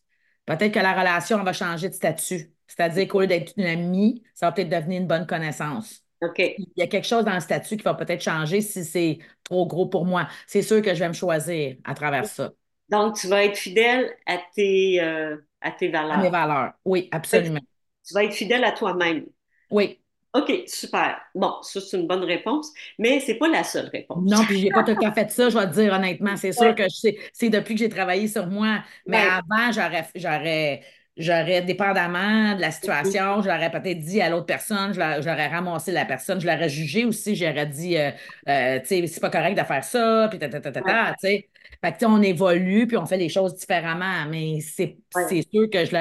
[0.44, 2.52] peut-être que la relation elle va changer de statut.
[2.68, 6.04] C'est-à-dire qu'au lieu d'être une amie, ça va peut-être devenir une bonne connaissance.
[6.22, 6.40] OK.
[6.58, 9.66] Il y a quelque chose dans le statut qui va peut-être changer si c'est trop
[9.66, 10.28] gros pour moi.
[10.46, 12.52] C'est sûr que je vais me choisir à travers ça,
[12.88, 16.30] Donc, tu vas être fidèle à tes, euh, à tes à mes valeurs.
[16.30, 16.72] valeurs.
[16.84, 17.60] Oui, absolument.
[18.06, 19.26] Tu vas être fidèle à toi-même.
[19.70, 20.00] Oui.
[20.34, 21.20] OK, super.
[21.34, 24.30] Bon, ça, c'est une bonne réponse, mais c'est pas la seule réponse.
[24.30, 26.36] Non, puis j'ai pas tout à fait ça, je vais te dire honnêtement.
[26.36, 28.82] C'est sûr Ouais, que c'est depuis que j'ai travaillé sur moi.
[29.06, 29.30] Mais ouais.
[29.30, 30.82] avant, j'aurais,
[31.16, 35.48] j'aurais, dépendamment de la situation, je l'aurais peut-être dit à l'autre personne, je l'aurais j'aurais
[35.48, 38.10] ramassé la personne, je l'aurais jugé aussi, j'aurais dit, euh,
[38.48, 41.12] euh, tu sais, c'est pas correct de faire ça, puis ta, ta, ta, ta, ta,
[41.14, 41.48] tu sais.
[41.84, 44.26] Fait que, tu sais, on évolue, puis on fait les choses différemment.
[44.30, 45.24] Mais c'est, ouais.
[45.28, 45.96] c'est sûr que je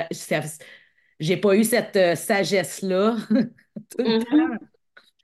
[1.20, 3.16] j'ai pas eu cette euh, sagesse-là
[3.90, 4.26] tout le Mhm.
[4.60, 4.66] temps.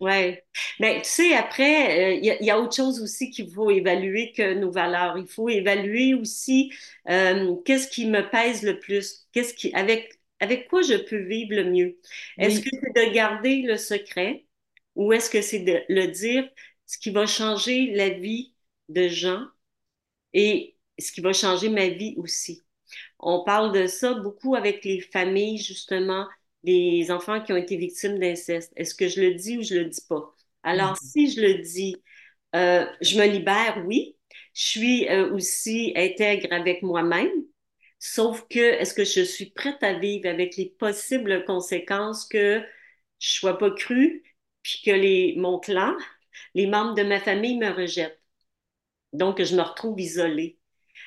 [0.01, 0.43] Ouais.
[0.79, 3.51] Mais tu sais, après, euh, il y, a il y a autre chose aussi qu'il
[3.53, 5.15] faut évaluer que nos valeurs.
[5.19, 6.73] Il faut évaluer aussi
[7.07, 11.53] euh, qu'est-ce qui me pèse le plus, qu'est-ce qui, avec, avec quoi je peux vivre
[11.55, 11.99] le mieux?
[12.39, 12.71] Est-ce que Oui.
[12.81, 14.45] c'est de garder le secret
[14.95, 16.49] ou est-ce que c'est de le dire,
[16.87, 18.55] ce qui va changer la vie
[18.89, 19.45] de gens
[20.33, 22.61] et ce qui va changer ma vie aussi?
[23.19, 26.27] On parle de ça beaucoup avec les familles, justement,
[26.63, 28.71] des enfants qui ont été victimes d'inceste.
[28.75, 30.33] Est-ce que je le dis ou je le dis pas?
[30.63, 31.11] Alors, Mhm.
[31.11, 31.95] si je le dis,
[32.55, 34.17] euh, je me libère, oui.
[34.53, 37.31] Je suis euh, aussi intègre avec moi-même.
[37.99, 42.63] Sauf que, est-ce que je suis prête à vivre avec les possibles conséquences que
[43.19, 44.23] je sois pas crue,
[44.63, 45.95] puis que les, mon clan,
[46.55, 48.19] les membres de ma famille me rejettent?
[49.13, 50.57] Donc, je me retrouve isolée.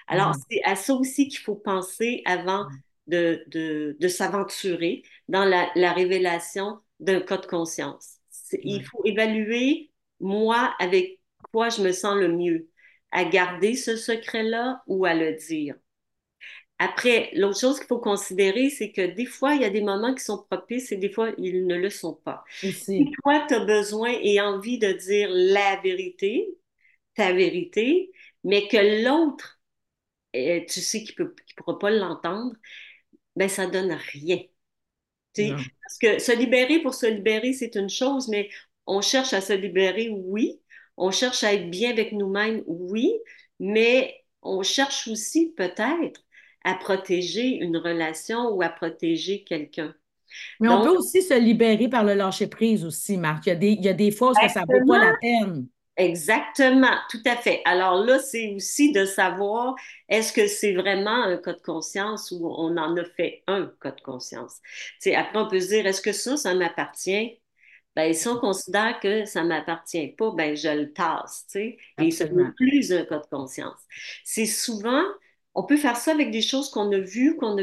[0.09, 0.45] Alors, Mhm.
[0.51, 2.67] c'est à ça aussi qu'il faut penser avant
[3.07, 8.17] de, de, de s'aventurer dans la, la révélation d'un cas de conscience.
[8.62, 9.90] Il faut évaluer,
[10.21, 11.21] moi, avec
[11.53, 12.69] quoi je me sens le mieux,
[13.11, 15.75] à garder ce secret-là ou à le dire?
[16.79, 20.14] Après, l'autre chose qu'il faut considérer, c'est que des fois, il y a des moments
[20.14, 22.45] qui sont propices et des fois, ils ne le sont pas.
[22.61, 26.49] Si toi, tu as besoin et envie de dire la vérité,
[27.14, 28.11] ta vérité,
[28.43, 29.61] mais que l'autre
[30.35, 32.55] euh, tu sais qu'il qu'il pourra pas l'entendre,
[33.37, 34.38] ben ça donne rien.
[35.37, 38.49] Parce que se libérer pour se libérer, c'est une chose, mais
[38.87, 40.61] on cherche à se libérer, oui.
[40.97, 43.12] On cherche à être bien avec nous-mêmes, oui.
[43.59, 46.20] Mais on cherche aussi peut-être
[46.64, 49.94] à protéger une relation ou à protéger quelqu'un.
[50.61, 53.47] Mais on peut aussi se libérer par le lâcher-prise aussi, Marc.
[53.47, 55.14] Il y a des, il y a des fois où ça ne vaut pas la
[55.20, 55.66] peine.
[55.96, 57.62] Exactement, tout à fait.
[57.64, 59.74] Alors là, c'est aussi de savoir,
[60.09, 63.92] est-ce que c'est vraiment un cas de conscience ou on en a fait un cas
[63.92, 64.61] de conscience?
[65.14, 67.40] Après, on peut se dire, est-ce que ça, ça m'appartient?
[67.96, 71.78] Ben, si on considère que ça ne m'appartient pas, ben, je le tasse, tu sais,
[71.98, 73.78] et ce n'est plus un cas de conscience.
[74.24, 75.04] C'est souvent,
[75.54, 77.62] on peut faire ça avec des choses qu'on a vues, qu'on a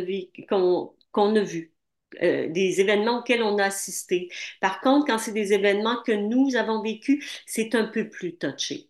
[1.12, 1.74] qu'on a vues,
[2.22, 4.30] euh, des événements auxquels on a assisté.
[4.60, 8.90] Par contre, quand c'est des événements que nous avons vécus, c'est un peu plus touché.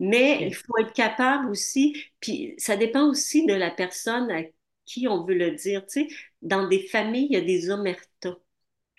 [0.00, 4.42] Mais il faut être capable aussi, puis ça dépend aussi de la personne à
[4.84, 8.36] qui on veut le dire, tu sais, dans des familles, il y a des omertas.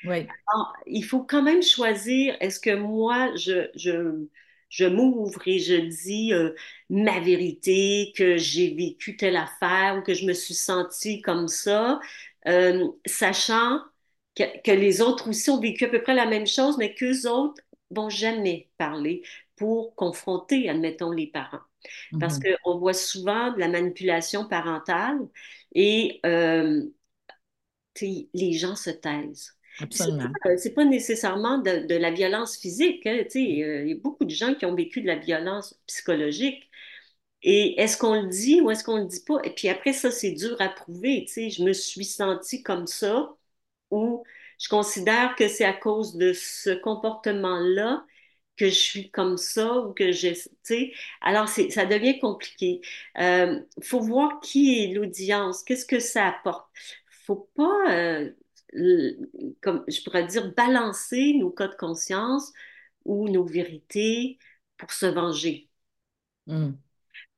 [0.03, 0.33] Oui.
[0.85, 4.27] Il faut quand même choisir, est-ce que moi, je, je,
[4.69, 6.53] je m'ouvre et je dis euh,
[6.89, 11.99] ma vérité, que j'ai vécu telle affaire ou que je me suis sentie comme ça,
[12.47, 13.79] euh, sachant
[14.35, 17.27] que, que les autres aussi ont vécu à peu près la même chose, mais qu'eux
[17.29, 19.23] autres vont jamais parler
[19.55, 21.61] pour confronter, admettons, les parents.
[22.19, 22.53] Parce Mhm.
[22.63, 25.19] qu'on voit souvent de la manipulation parentale
[25.75, 26.83] et euh,
[28.33, 29.53] les gens se taisent.
[29.89, 30.39] C'est Absolument.
[30.43, 33.05] pas, euh, c'est pas nécessairement de, de la violence physique.
[33.07, 36.69] hein, euh, il y a beaucoup de gens qui ont vécu de la violence psychologique.
[37.43, 39.39] Et est-ce qu'on le dit ou est-ce qu'on le dit pas?
[39.43, 41.25] Et puis après, ça, c'est dur à prouver.
[41.27, 43.35] Tu sais, je me suis sentie comme ça
[43.91, 44.23] ou
[44.59, 48.05] je considère que c'est à cause de ce comportement-là
[48.57, 52.81] que je suis comme ça ou que je, tu sais, alors ça devient compliqué.
[53.19, 56.67] Euh, faut voir qui est l'audience, qu'est-ce que ça apporte.
[57.25, 58.31] Faut pas, euh,
[59.61, 62.51] comme je pourrais dire, balancer nos cas de conscience
[63.05, 64.37] ou nos vérités
[64.77, 65.69] pour se venger.
[66.45, 66.83] Mhm.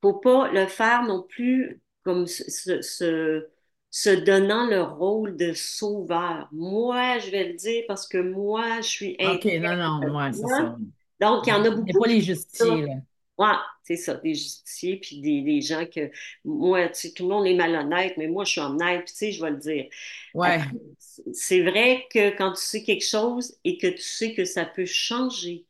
[0.06, 6.48] Faut pas le faire non plus comme se, donnant le rôle de sauveur.
[6.52, 10.46] Moi, je vais le dire parce que moi, je suis OK, non, non, ouais, c'est
[10.46, 10.76] ça.
[11.20, 12.76] donc, il y en a beaucoup pas qui les justiciers, ça.
[12.76, 12.94] là.
[13.36, 16.08] Ouais, c'est ça, des justiciers, puis des, des gens que,
[16.44, 19.18] moi, tu sais, tout le monde est malhonnête, mais moi, je suis honnête, puis tu
[19.18, 19.86] sais, je vais le dire.
[20.34, 20.60] Ouais.
[21.32, 24.86] c'est vrai que quand tu sais quelque chose et que tu sais que ça peut
[24.86, 25.65] changer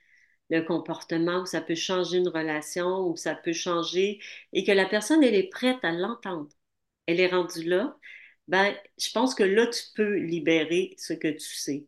[0.50, 4.20] le comportement, ou ça peut changer une relation, ou ça peut changer,
[4.52, 6.48] et que la personne, elle est prête à l'entendre,
[7.06, 7.96] elle est rendue là,
[8.48, 11.86] ben, je pense que là, tu peux libérer ce que tu sais.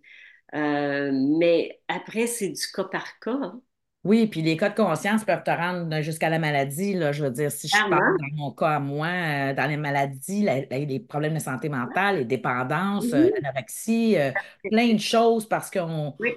[0.54, 3.62] Euh, mais après, c'est du cas par cas, hein.
[4.04, 7.12] Oui, puis les cas de conscience peuvent te rendre jusqu'à la maladie, là.
[7.12, 10.42] Je veux dire, si je parle dans mon cas à moi, euh, dans les maladies,
[10.42, 13.42] la- la- les problèmes de santé mentale, les dépendances, euh, Mhm.
[13.42, 14.30] l'anorexie, euh,
[14.70, 16.32] plein de choses parce qu'on, Oui,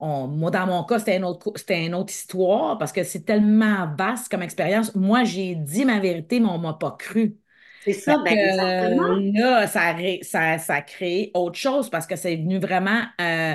[0.00, 3.04] on- moi, dans mon cas, c'était une autre, co- c'était une autre histoire parce que
[3.04, 4.94] c'est tellement vaste comme expérience.
[4.94, 7.38] Moi, j'ai dit ma vérité, mais on ne m'a pas cru.
[7.84, 9.02] c'est ça, que, ben exactement.
[9.08, 13.54] euh, là, ça ça, ça a créé autre chose parce que c'est venu vraiment euh,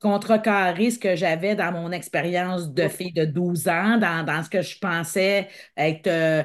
[0.00, 4.50] contrecarrer ce que j'avais dans mon expérience de fille de 12 ans, dans, dans ce
[4.50, 6.42] que je pensais être euh,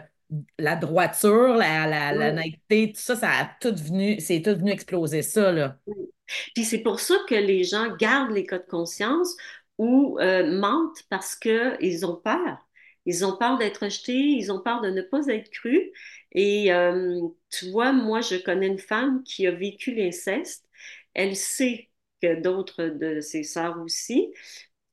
[0.60, 4.71] la droiture, la, la, la naïveté, tout ça, ça a tout venu, c'est tout venu
[4.71, 5.78] exploser ça, là.
[5.86, 6.12] oui.
[6.56, 9.36] Puis c'est pour ça que les gens gardent les cas de conscience
[9.78, 12.58] ou euh, mentent parce qu'ils ont peur.
[13.06, 15.92] Ils ont peur d'être rejetés, ils ont peur de ne pas être crus.
[16.34, 20.66] Et euh, tu vois, moi, je connais une femme qui a vécu l'inceste.
[21.13, 21.90] Elle sait
[22.22, 24.34] que d'autres de ses sœurs aussi.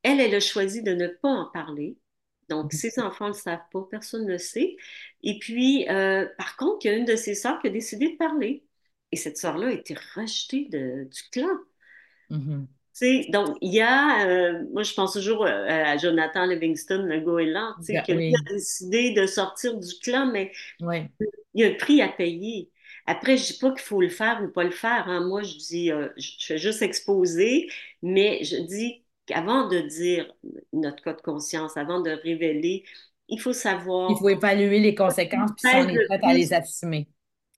[0.03, 1.97] Elle, elle a choisi de ne pas en parler.
[2.49, 4.77] Donc, ses enfants ne le savent pas, personne ne le sait.
[5.23, 8.13] Et puis, euh, par contre, il y a une de ses sœurs qui a décidé
[8.13, 8.65] de parler.
[9.15, 11.47] Et cette sœur-là a été rejetée de- du clan.
[12.31, 12.69] Mhm.
[12.93, 17.21] Sais, donc, il y a, euh, moi, je pense toujours euh, à Jonathan Livingston, le
[17.21, 20.53] goéland, lui Oui, a décidé de sortir du clan, mais
[21.55, 22.71] il y a un prix à payer.
[23.07, 25.09] Après, je dis pas qu'il faut le faire ou pas le faire.
[25.09, 25.27] hein.
[25.27, 27.69] Moi, je dis, euh, je fais juste exposer,
[28.03, 30.33] mais je dis qu'avant de dire
[30.73, 32.85] notre cas de conscience, avant de révéler,
[33.29, 33.53] il faut
[34.09, 37.07] Il savoir faut évaluer les conséquences, puis si on est prêt à les assumer.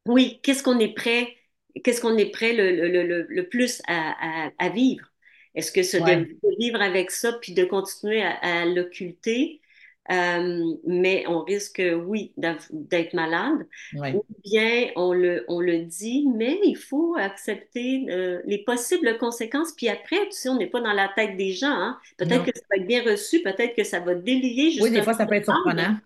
[0.07, 1.37] Oui, qu'est-ce qu'on est prêt,
[1.85, 5.07] qu'est-ce qu'on est prêt le, le- le- le plus à, à- à vivre?
[5.55, 9.61] Est-ce que c'est de, Ouais, de vivre avec ça puis de continuer à, à l'occulter?
[10.11, 14.17] Euh, mais on risque, oui, d'être malade, ouais.
[14.17, 19.73] ou bien on le, on le dit, mais il faut accepter euh, les possibles conséquences.
[19.73, 21.99] Puis après, tu sais, on n'est pas dans la tête des gens, hein.
[22.19, 25.15] Peut-être que ça va être bien reçu, peut-être que ça va délier Oui, des fois,
[25.15, 25.97] ça peut être surprenant.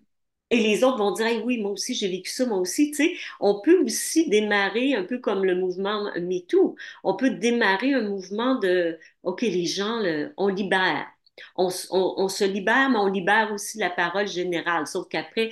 [0.51, 2.91] Et les autres vont dire, Hey, oui, moi aussi, j'ai vécu ça, moi aussi.
[2.91, 6.75] Tu sais, on peut aussi démarrer un peu comme le mouvement MeToo.
[7.03, 11.07] On peut démarrer un mouvement de, OK, les gens, le- on libère.
[11.55, 14.87] On, on- on se libère, mais on libère aussi la parole générale.
[14.87, 15.49] Sauf qu'après,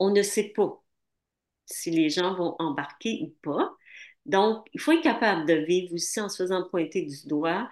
[0.00, 0.82] on ne sait pas
[1.66, 3.76] si les gens vont embarquer ou pas.
[4.26, 7.68] Donc, il faut être capable de vivre aussi en se faisant pointer du doigt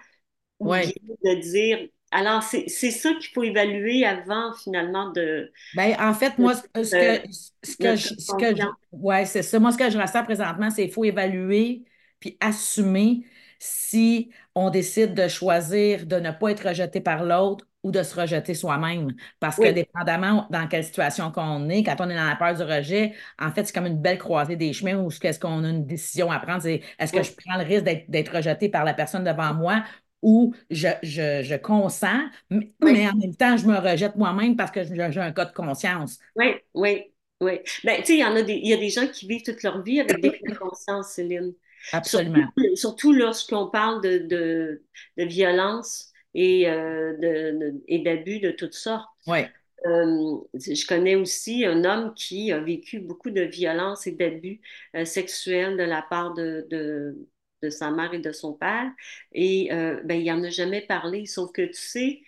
[0.59, 0.79] ou
[1.23, 6.53] de dire, alors c'est ça qu'il faut évaluer avant finalement de, Ben, en fait, moi,
[6.55, 7.21] ce ce que,
[7.61, 8.75] ce je, ce que je, confiance.
[8.93, 9.59] ouais, c'est ça.
[9.59, 11.83] Moi, ce que je ressens présentement, c'est qu'il faut évaluer
[12.19, 13.25] puis assumer
[13.59, 18.15] si on décide de choisir de ne pas être rejeté par l'autre ou de se
[18.19, 19.13] rejeter soi-même.
[19.39, 22.63] Parce que dépendamment dans quelle situation qu'on est, quand on est dans la peur du
[22.63, 25.85] rejet, en fait, c'est comme une belle croisée des chemins où est-ce qu'on a une
[25.85, 26.61] décision à prendre.
[26.63, 29.83] C'est est-ce que oui, je prends le risque d'être rejeté par la personne devant moi
[30.25, 32.93] ou je, je, je consens mais oui.
[32.93, 36.19] mais en même temps, je me rejette moi-même parce que j'ai un cas de conscience.
[36.35, 37.03] Oui, oui,
[37.41, 37.59] oui.
[37.83, 39.43] Ben, tu sais, il y en a des, il y a des gens qui vivent
[39.43, 41.53] toute leur vie avec des cas de conscience, Céline.
[41.93, 42.51] Absolument.
[42.75, 44.83] surtout lorsqu'on parle de, de,
[45.17, 49.07] de violence et, euh, de- et d'abus de toutes sortes.
[49.27, 49.45] Oui.
[49.85, 54.59] Euh, je connais aussi un homme qui a vécu beaucoup de violence et d'abus
[54.95, 57.15] euh, sexuels de la part de, de,
[57.61, 58.91] de sa mère et de son père.
[59.31, 61.25] Et euh, ben, il n'en a jamais parlé.
[61.25, 62.21] Sauf que, tu sais,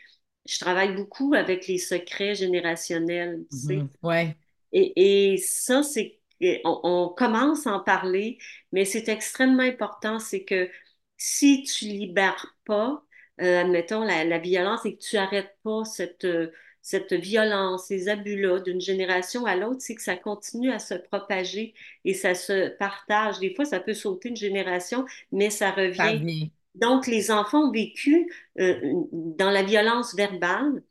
[0.48, 3.90] je travaille beaucoup avec les secrets générationnels, tu sais.
[4.04, 4.36] Oui.
[4.72, 6.20] Et, et ça, c'est,
[6.66, 8.38] on, on commence à en parler,
[8.72, 10.70] mais c'est extrêmement important, c'est que
[11.18, 13.04] si tu libères pas,
[13.42, 16.52] euh, admettons, la, la violence et que tu arrêtes pas cette, euh,
[16.88, 21.73] cette violence, ces abus-là d'une génération à l'autre, c'est que ça continue à se propager
[22.06, 23.39] et ça se partage.
[23.39, 26.50] Des fois, ça peut sauter une génération, mais ça revient.
[26.76, 28.80] Donc, les enfants ont vécu euh,
[29.12, 30.82] dans la violence verbale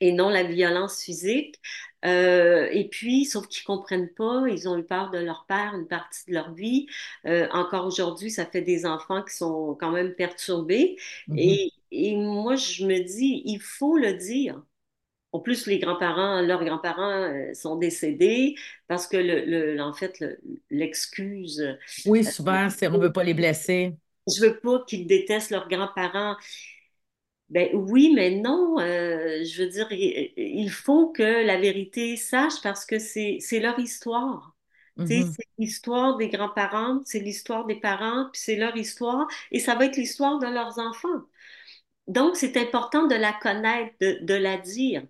[0.00, 1.54] et non la violence physique.
[2.04, 5.86] Euh, et puis, sauf qu'ils comprennent pas, ils ont eu peur de leur père une
[5.86, 6.88] partie de leur vie.
[7.26, 10.96] Euh, encore aujourd'hui, ça fait des enfants qui sont quand même perturbés.
[11.28, 11.38] Mhm.
[11.38, 14.60] Et, et moi, je me dis, il faut le dire.
[15.32, 18.54] En plus, les grands-parents, leurs grands-parents euh, sont décédés
[18.88, 20.38] parce que, le, le- en fait, le-
[20.70, 23.96] l'excuse, Oui, souvent, c'est, on ne veut pas les blesser.
[24.28, 26.36] je veux pas qu'ils détestent leurs grands-parents.
[27.50, 28.78] Ben oui, mais non.
[28.80, 34.56] euh, je veux dire, il, faut que la vérité sache parce que c'est leur histoire.
[34.96, 35.36] Mhm.
[35.36, 39.86] c'est l'histoire des grands-parents, c'est l'histoire des parents, puis c'est leur histoire, et ça va
[39.86, 41.24] être l'histoire de leurs enfants.
[42.08, 45.04] Donc, c'est important de la connaître, de, de la dire.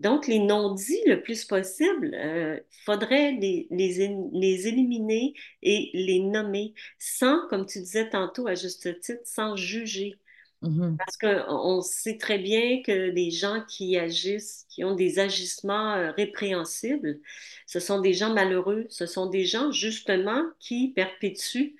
[0.00, 6.74] Donc, les non-dits le plus possible, il faudrait les, les, les éliminer et les nommer
[6.98, 10.20] sans, comme tu disais tantôt à juste titre, sans juger.
[10.62, 10.98] Mhm.
[10.98, 16.10] Parce qu'on sait très bien que des gens qui agissent, qui ont des agissements euh,
[16.12, 17.20] répréhensibles,
[17.66, 21.74] ce sont des gens malheureux, ce sont des gens justement qui perpétuent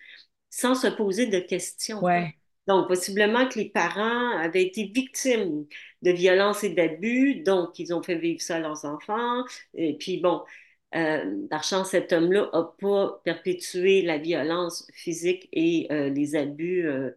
[0.48, 2.00] sans se poser de questions.
[2.00, 2.39] Ouais.
[2.66, 5.66] Donc, possiblement que les parents avaient été victimes
[6.02, 9.44] de violences et d'abus, donc ils ont fait vivre ça à leurs enfants.
[9.74, 10.42] Et puis, bon,
[10.94, 16.86] euh, par chance, cet homme-là n'a pas perpétué la violence physique et euh, les abus
[16.86, 17.10] euh,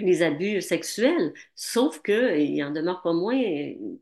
[0.00, 3.36] les abus sexuels, sauf que il en demeure pas moins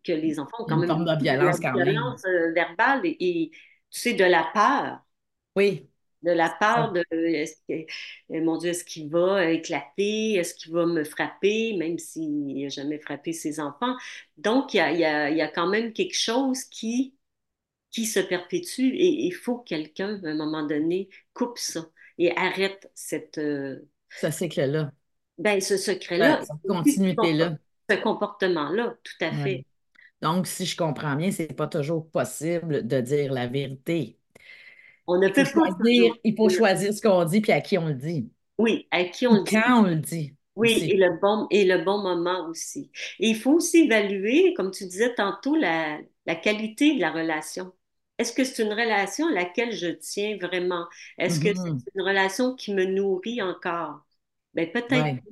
[0.05, 1.89] que les enfants ont quand une même forme de violence quand même.
[1.89, 2.23] violence
[2.55, 3.51] verbale et, et,
[3.91, 5.01] tu sais, de la peur,
[5.57, 5.89] Oui.
[6.23, 6.89] De la Ça.
[6.89, 7.75] peur de est-ce que,
[8.37, 12.69] euh, mon Dieu, est-ce qu'il va éclater, est-ce qu'il va me frapper, même s'il n'a
[12.69, 13.97] jamais frappé ses enfants?
[14.39, 17.15] Donc, il y a, il y a, il y a quand même quelque chose qui,
[17.91, 21.87] qui se perpétue et il faut que quelqu'un, à un moment donné, coupe ça
[22.19, 24.93] et arrête cette, euh, Ce cycle-là.
[25.39, 27.59] ben, ce secret-là, Cette continuité-là.
[27.91, 29.35] ce comportement-là, tout à Ouais.
[29.35, 29.67] fait.
[30.23, 34.19] Donc, si je comprends bien, c'est pas toujours possible de dire la vérité.
[35.09, 37.79] On ne Il faut pas choisir, il faut choisir ce qu'on dit puis à qui
[37.79, 38.29] on le dit.
[38.59, 39.65] oui, à qui on le dit.
[39.65, 42.91] quand on le dit Oui, et le bon, et le bon moment aussi.
[43.21, 47.73] Et il faut aussi évaluer, comme tu disais tantôt, la, la qualité de la relation.
[48.19, 50.87] Est-ce que c'est une relation à laquelle je tiens vraiment?
[51.19, 51.87] Est-ce que c'est Mhm.
[51.97, 54.07] une relation qui me nourrit encore?
[54.55, 55.23] Ben, peut-être, Ouais.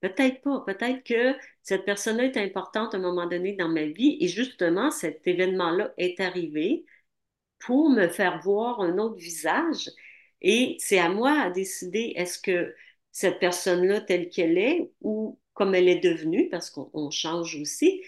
[0.00, 0.60] peut-être pas.
[0.66, 4.90] Peut-être que cette personne-là est importante à un moment donné dans ma vie et justement,
[4.90, 6.84] cet événement-là est arrivé
[7.58, 9.90] pour me faire voir un autre visage.
[10.42, 12.74] Et c'est à moi à décider est-ce que
[13.12, 18.02] cette personne-là, telle qu'elle est, ou comme elle est devenue, parce qu'on on change aussi,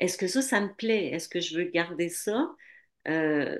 [0.00, 1.08] est-ce que ça, ça me plaît?
[1.08, 2.50] Est-ce que je veux garder ça,
[3.08, 3.56] euh,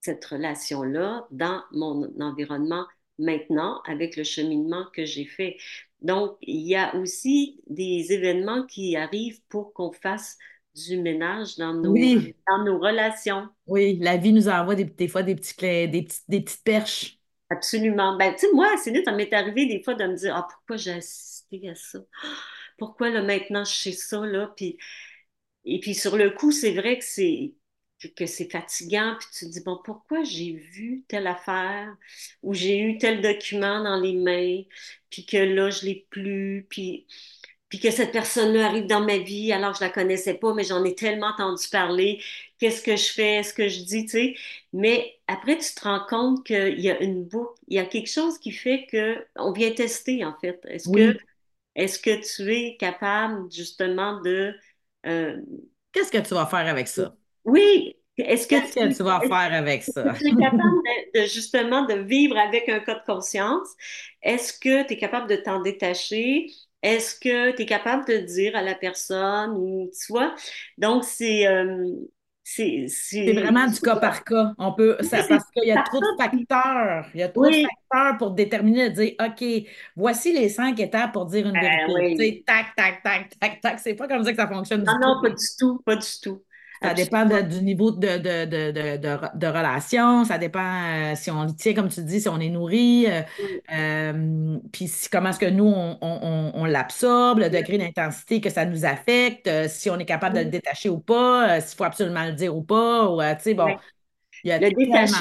[0.00, 2.86] cette relation-là, dans mon environnement
[3.18, 5.56] maintenant, avec le cheminement que j'ai fait?
[6.00, 10.38] Donc, il y a aussi des événements qui arrivent pour qu'on fasse
[10.74, 13.48] du ménage dans nos, Oui, dans nos relations.
[13.66, 16.64] oui, la vie nous envoie des, des fois des petits, clés- des petits- des petites
[16.64, 17.18] perches.
[17.50, 18.16] Absolument.
[18.16, 20.76] Ben, tu sais, moi, c'est ça m'est arrivé des fois de me dire, ah, pourquoi
[20.76, 22.00] j'ai assisté à ça?
[22.78, 24.52] Pourquoi là, maintenant je sais ça, là?
[24.56, 24.78] Puis,
[25.64, 27.54] et puis sur le coup, c'est vrai que c'est
[28.16, 31.96] que c'est fatigant, puis tu te dis, bon, pourquoi j'ai vu telle affaire
[32.42, 34.62] ou j'ai eu tel document dans les mains,
[35.10, 37.06] puis que là, je l'ai plus, puis,
[37.74, 40.84] puis que cette personne-là arrive dans ma vie alors je la connaissais pas, mais j'en
[40.84, 42.22] ai tellement entendu parler,
[42.60, 44.34] qu'est-ce que je fais, ce que je dis, tu sais?
[44.72, 48.08] Mais après, tu te rends compte qu'il y a une boucle, il y a quelque
[48.08, 50.60] chose qui fait que on vient tester, en fait.
[50.66, 54.54] Est-ce que, tu es capable, justement, de...
[55.06, 55.40] euh,
[55.90, 57.16] Qu'est-ce que tu vas faire avec ça?
[57.44, 60.14] oui, est-ce que Qu'est-ce que tu, tu vas faire avec ça?
[60.20, 63.68] tu es capable de, de, justement de vivre avec un cas de conscience?
[64.22, 66.46] Est-ce que tu es capable de t'en détacher?
[66.84, 70.34] Est-ce que tu es capable de dire à la personne ou tu vois?
[70.78, 71.90] Donc, c'est euh,
[72.44, 74.52] c'est vraiment du cas par cas.
[74.58, 77.06] On peut, ça, parce qu'il y a trop de facteurs.
[77.14, 79.44] Il y a trop de facteurs pour déterminer, de dire, OK,
[79.96, 81.94] voici les cinq étapes pour dire une ben vérité.
[81.94, 82.16] Oui.
[82.18, 83.80] sais, tac, tac, tac, tac, tac.
[83.80, 85.00] C'est pas comme ça que ça fonctionne du Non, tout.
[85.00, 86.42] non, pas du tout, pas du tout.
[86.82, 88.70] Ça dépend de- du niveau de, de, de,
[89.38, 90.60] de, relation, ça dépend
[91.12, 93.22] euh, si on tient, comme tu dis, si on est nourri, euh,
[93.72, 98.50] euh, puis si- comment est-ce que nous, on, on, on- l'absorbe, le degré d'intensité que
[98.50, 102.24] ça nous affecte, si on est capable de le détacher ou pas, s'il faut absolument
[102.26, 103.78] le dire ou pas, ou, tu sais, bon, Ouais.
[104.44, 105.18] il y a Le détachement,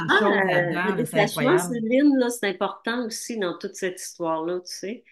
[0.85, 1.57] le détachement.
[1.57, 5.03] Céline, c'est important aussi dans toute cette histoire-là, tu sais.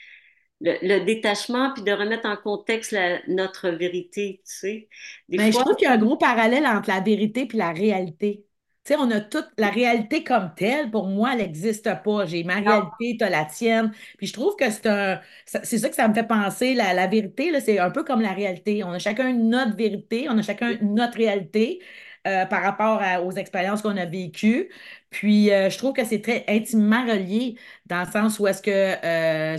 [0.62, 4.90] Le, le détachement, puis de remettre en contexte la- notre vérité, tu sais.
[5.30, 7.58] Des Mais je fois, trouve qu'il y a un gros parallèle entre la vérité et
[7.58, 8.46] la réalité.
[8.84, 12.26] Tu sais, on a toute la réalité comme telle, pour moi, elle n'existe pas.
[12.26, 13.92] J'ai ma non, réalité, tu as la tienne.
[14.18, 16.74] Puis je trouve que c'est un, ça- c'est ça que ça me fait penser.
[16.74, 18.84] La, la vérité, c'est un peu comme la réalité.
[18.84, 21.80] On a chacun notre vérité, on a chacun notre réalité
[22.28, 24.70] euh, par rapport aux expériences qu'on a vécues.
[25.10, 27.58] Puis euh, je trouve que c'est très intimement relié
[27.88, 29.58] dans le sens où est-ce que euh,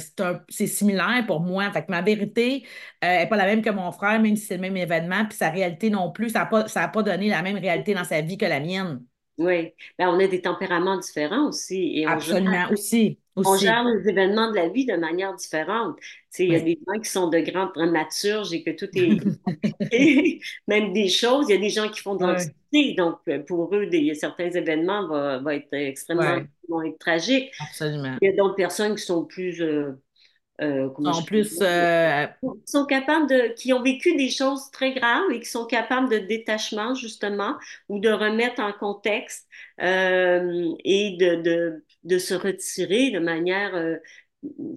[0.49, 1.71] c'est similaire pour moi.
[1.73, 2.65] Fait ma vérité,
[3.03, 5.51] n'est pas la même que mon frère, même si c'est le même événement, puis sa
[5.51, 8.47] réalité non plus, ça n'a pas, pas donné la même réalité dans sa vie que
[8.47, 9.01] la mienne.
[9.39, 9.73] Oui.
[9.99, 14.09] Ben, on a des tempéraments différents aussi et on gère, Absolument, aussi, on gère les
[14.09, 15.99] événements de la vie de manière différente.
[16.39, 19.25] Il y a des gens qui sont de grands dramaturges et que tout est
[20.69, 23.75] même des choses, il y a des gens qui font de Oui, l'anxiété, donc pour
[23.75, 27.53] eux, des, certains événements vont, vont être extrêmement oui, vont être tragiques.
[27.59, 28.19] absolument.
[28.21, 29.93] Il y a d'autres personnes qui sont plus, euh,
[30.63, 32.27] euh, En plus, euh,
[32.67, 36.09] qui sont capables de, qui ont vécu des choses très graves et qui sont capables
[36.11, 37.57] de détachement, justement,
[37.89, 39.49] ou de remettre en contexte
[39.83, 43.97] euh, et de, de, de se retirer de manière, euh,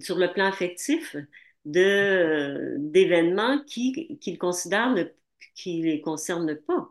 [0.00, 1.16] sur le plan affectif,
[1.64, 5.04] de, d'événements qui, qu'ils considèrent ne,
[5.54, 6.90] qui les concernent pas.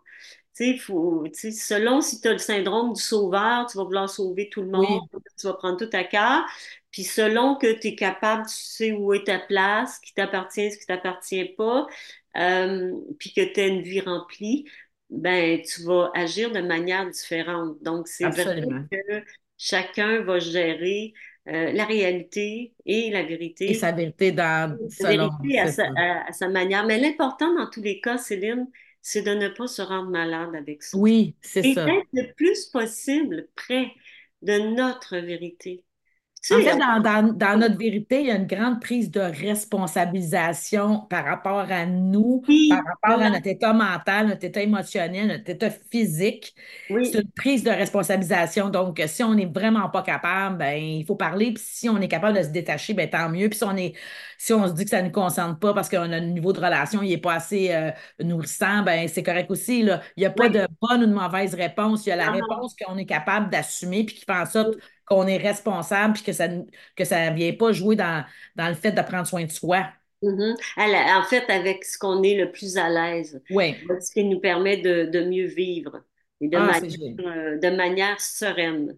[0.79, 4.49] Faut, tu sais, selon si tu as le syndrome du sauveur, tu vas vouloir sauver
[4.49, 6.45] tout le monde, oui, tu vas prendre tout à cœur.
[6.91, 10.71] Puis selon que tu es capable, tu sais où est ta place, ce qui t'appartient,
[10.71, 11.87] ce qui t'appartient pas,
[12.37, 14.65] euh, puis que tu as une vie remplie,
[15.09, 17.81] ben tu vas agir de manière différente.
[17.81, 19.23] Donc, c'est vrai que
[19.57, 21.13] chacun va gérer
[21.47, 25.89] euh, la réalité et la Et vérité, sa vérité dans, la selon, vérité à sa,
[25.95, 26.85] à sa manière.
[26.85, 28.67] Mais l'important dans tous les cas, Céline,
[29.07, 30.97] c'est de ne pas se rendre malade avec ça.
[30.97, 31.85] Oui, c'est Et ça.
[31.85, 33.93] d'être le plus possible près
[34.41, 35.84] de notre vérité.
[36.51, 41.01] En fait, dans, dans- dans notre vérité, il y a une grande prise de responsabilisation
[41.09, 45.69] par rapport à nous, par rapport à notre état mental, notre état émotionnel, notre état
[45.71, 46.55] physique.
[47.01, 48.69] C'est une prise de responsabilisation.
[48.69, 51.53] Donc, si on n'est vraiment pas capable, ben, il faut parler.
[51.53, 53.49] Puis si on est capable de se détacher, ben, tant mieux.
[53.49, 53.93] Puis si on est,
[54.37, 56.53] si on se dit que ça ne nous concerne pas parce qu'on a un niveau
[56.53, 57.91] de relation, il n'est pas assez euh,
[58.23, 60.01] nourrissant, ben, c'est correct aussi, là.
[60.17, 62.05] Il n'y a pas Oui, de bonne ou de mauvaise réponse.
[62.05, 64.75] Il y a la réponse qu'on est capable d'assumer puis qui fait en sorte
[65.05, 66.63] qu'on est responsable puis que ça ne
[66.95, 68.25] que ça vient pas jouer dans,
[68.55, 69.87] dans le fait de prendre soin de soi.
[70.21, 70.55] Mhm.
[70.77, 73.75] Elle- En fait, avec ce qu'on est le plus à l'aise, Oui.
[74.01, 76.03] ce qui nous permet de, de mieux vivre
[76.41, 76.89] et de Ah, manière,
[77.19, 78.97] euh, de manière sereine.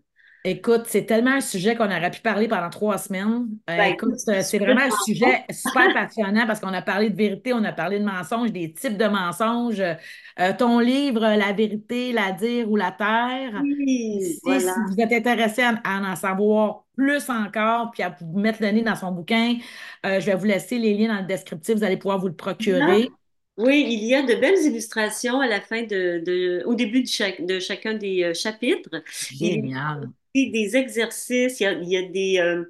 [0.50, 3.50] Écoute, c'est tellement un sujet qu'on aurait pu parler pendant trois semaines.
[3.70, 7.52] Euh, Ben, écoute, c'est vraiment un sujet super passionnant parce qu'on a parlé de vérité,
[7.54, 9.82] on a parlé de mensonges, des types de mensonges.
[9.82, 14.74] Euh, ton livre, La vérité, la dire ou la taire, Oui, si, voilà.
[14.74, 18.70] si vous êtes intéressé à, à en savoir plus encore, puis à vous mettre le
[18.72, 19.58] nez dans son bouquin,
[20.06, 22.36] euh, je vais vous laisser les liens dans le descriptif, vous allez pouvoir vous le
[22.36, 23.10] procurer.
[23.58, 27.08] Oui, il y a de belles illustrations à la fin de, de- au début de,
[27.08, 29.02] chaque, de chacun des chapitres.
[29.30, 30.14] Génial.
[30.48, 32.64] Des exercices, il y a, il y a des, euh,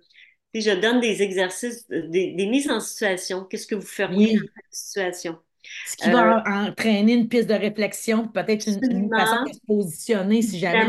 [0.55, 3.45] je donne des exercices, euh, des, des mises en situation.
[3.45, 4.73] Qu'est-ce que vous feriez dans cette
[5.15, 5.37] situation?
[5.85, 9.53] Ce qui Euh, va en- entraîner une piste de réflexion, peut-être une, une façon de
[9.53, 10.87] se positionner si jamais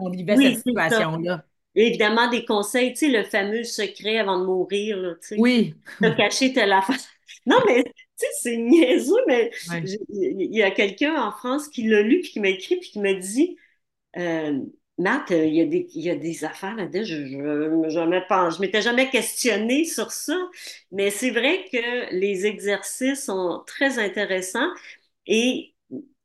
[0.00, 1.44] on, vivait cette oui, situation-là.
[1.74, 5.74] Évidemment, des conseils, tu sais, le fameux secret avant de mourir, là, tu sais, Oui,
[6.00, 6.96] de cacher telle affaire.
[7.46, 9.50] Non, mais tu sais, c'est niaiseux, mais
[10.10, 12.98] il y a quelqu'un en France qui l'a lu, puis qui m'a écrit, puis qui
[13.00, 13.56] m'a dit
[14.18, 14.60] euh,
[15.00, 18.60] Matt, il y, a des, il y a des affaires là-dedans, je ne je, je,
[18.60, 20.36] m'étais jamais questionnée sur ça,
[20.92, 24.68] mais c'est vrai que les exercices sont très intéressants
[25.26, 25.74] et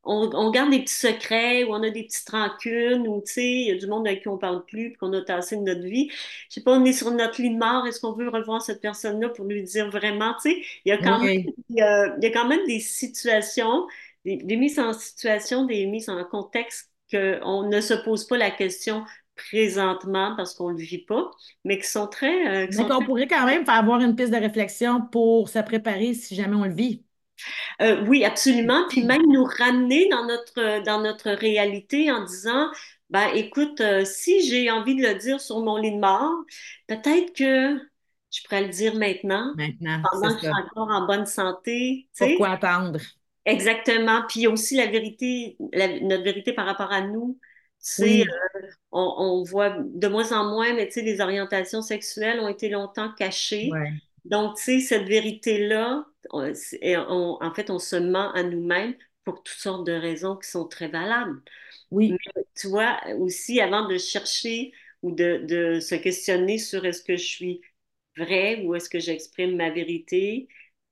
[0.06, 3.68] on, garde des petits secrets ou on a des petites rancunes ou tu sais, il
[3.68, 5.82] y a du monde avec qui on parle plus puis qu'on a tassé de notre
[5.82, 6.10] vie.
[6.50, 8.82] Je sais pas, on est sur notre lit de mort, est-ce qu'on veut revoir cette
[8.82, 12.32] personne-là pour lui dire vraiment, tu sais, il y a quand même, il y a,
[12.32, 13.88] quand même des situations,
[14.26, 19.04] des, mises en situation, des mises en contexte qu'on ne se pose pas la question
[19.36, 21.30] présentement parce qu'on ne le vit pas,
[21.66, 22.66] mais qui sont très...
[22.66, 26.14] Euh, Donc, on pourrait quand même faire avoir une piste de réflexion pour se préparer
[26.14, 27.04] si jamais on le vit.
[27.82, 28.86] Euh, oui, absolument.
[28.90, 32.70] Puis même nous ramener dans notre, dans notre réalité en disant,
[33.10, 36.34] ben écoute, euh, si j'ai envie de le dire sur mon lit de mort,
[36.88, 37.78] peut-être que
[38.32, 42.08] je pourrais le dire maintenant, maintenant pendant que je suis encore en bonne santé.
[42.18, 43.00] Pourquoi attendre?
[43.46, 44.24] Exactement.
[44.28, 47.40] Puis aussi la vérité, notre vérité par rapport à nous.
[47.78, 52.40] C'est, euh, on, on, voit de moins en moins, mais tu sais, les orientations sexuelles
[52.40, 53.70] ont été longtemps cachées.
[54.26, 59.86] Donc, tu sais, cette vérité-là, en fait, on se ment à nous-mêmes pour toutes sortes
[59.86, 61.42] de raisons qui sont très valables.
[61.92, 62.12] Oui.
[62.12, 64.72] Mais, tu vois, aussi, avant de chercher
[65.04, 67.62] ou de, de se questionner sur est-ce que je suis
[68.18, 70.48] vrai ou est-ce que j'exprime ma vérité,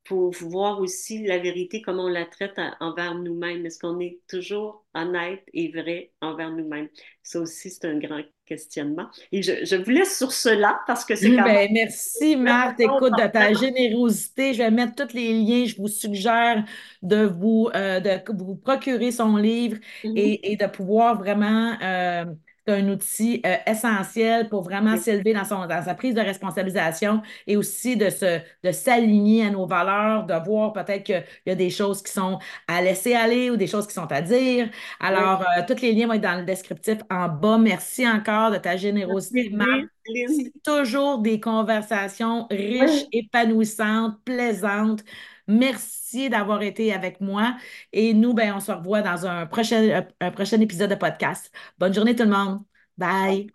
[0.05, 3.65] pour voir aussi la vérité, comment on la traite envers nous-mêmes.
[3.65, 6.89] Est-ce qu'on est toujours honnête et vrai envers nous-mêmes?
[7.21, 9.07] Ça aussi, c'est un grand questionnement.
[9.31, 12.81] Et je, je vous laisse sur cela parce que c'est quand ben, Merci, Marthe.
[12.81, 14.53] Écoute, de ta générosité.
[14.53, 15.65] Je vais mettre tous les liens.
[15.65, 16.65] Je vous suggère
[17.01, 20.17] de vous, euh, de vous procurer son livre mm-hmm.
[20.17, 21.77] et, et, de pouvoir vraiment...
[21.81, 22.25] Euh,
[22.65, 27.21] c'est un outil euh, essentiel pour vraiment s'élever dans, son, dans sa prise de responsabilisation
[27.47, 31.55] et aussi de, se, de s'aligner à nos valeurs, de voir peut-être qu'il y a
[31.55, 34.69] des choses qui sont à laisser aller ou des choses qui sont à dire.
[34.99, 37.57] Alors, euh, tous les liens vont être dans le descriptif en bas.
[37.57, 39.85] Merci encore de ta générosité, Marc.
[40.05, 45.03] C'est toujours des conversations riches, épanouissantes, plaisantes.
[45.47, 47.55] Merci d'avoir été avec moi.
[47.91, 51.51] Et nous, ben, on se revoit dans un prochain, un prochain épisode de podcast.
[51.77, 52.59] Bonne journée tout le monde.
[52.97, 53.47] Bye.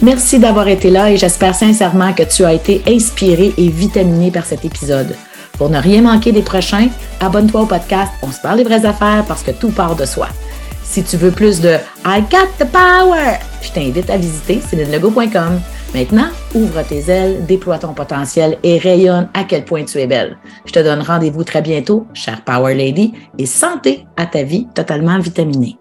[0.00, 4.44] Merci d'avoir été là et j'espère sincèrement que tu as été inspiré et vitaminé par
[4.44, 5.16] cet épisode.
[5.54, 6.88] Pour ne rien manquer des prochains,
[7.20, 10.28] abonne-toi au podcast On se parle des vraies affaires parce que tout part de soi.
[10.84, 11.76] Si tu veux plus de
[12.06, 15.60] I got the power, je t'invite à visiter célinelego.com.
[15.94, 20.36] Maintenant, ouvre tes ailes, déploie ton potentiel et rayonne à quel point tu es belle.
[20.66, 25.18] Je te donne rendez-vous très bientôt, chère Power Lady, et santé à ta vie totalement
[25.18, 25.78] vitaminée.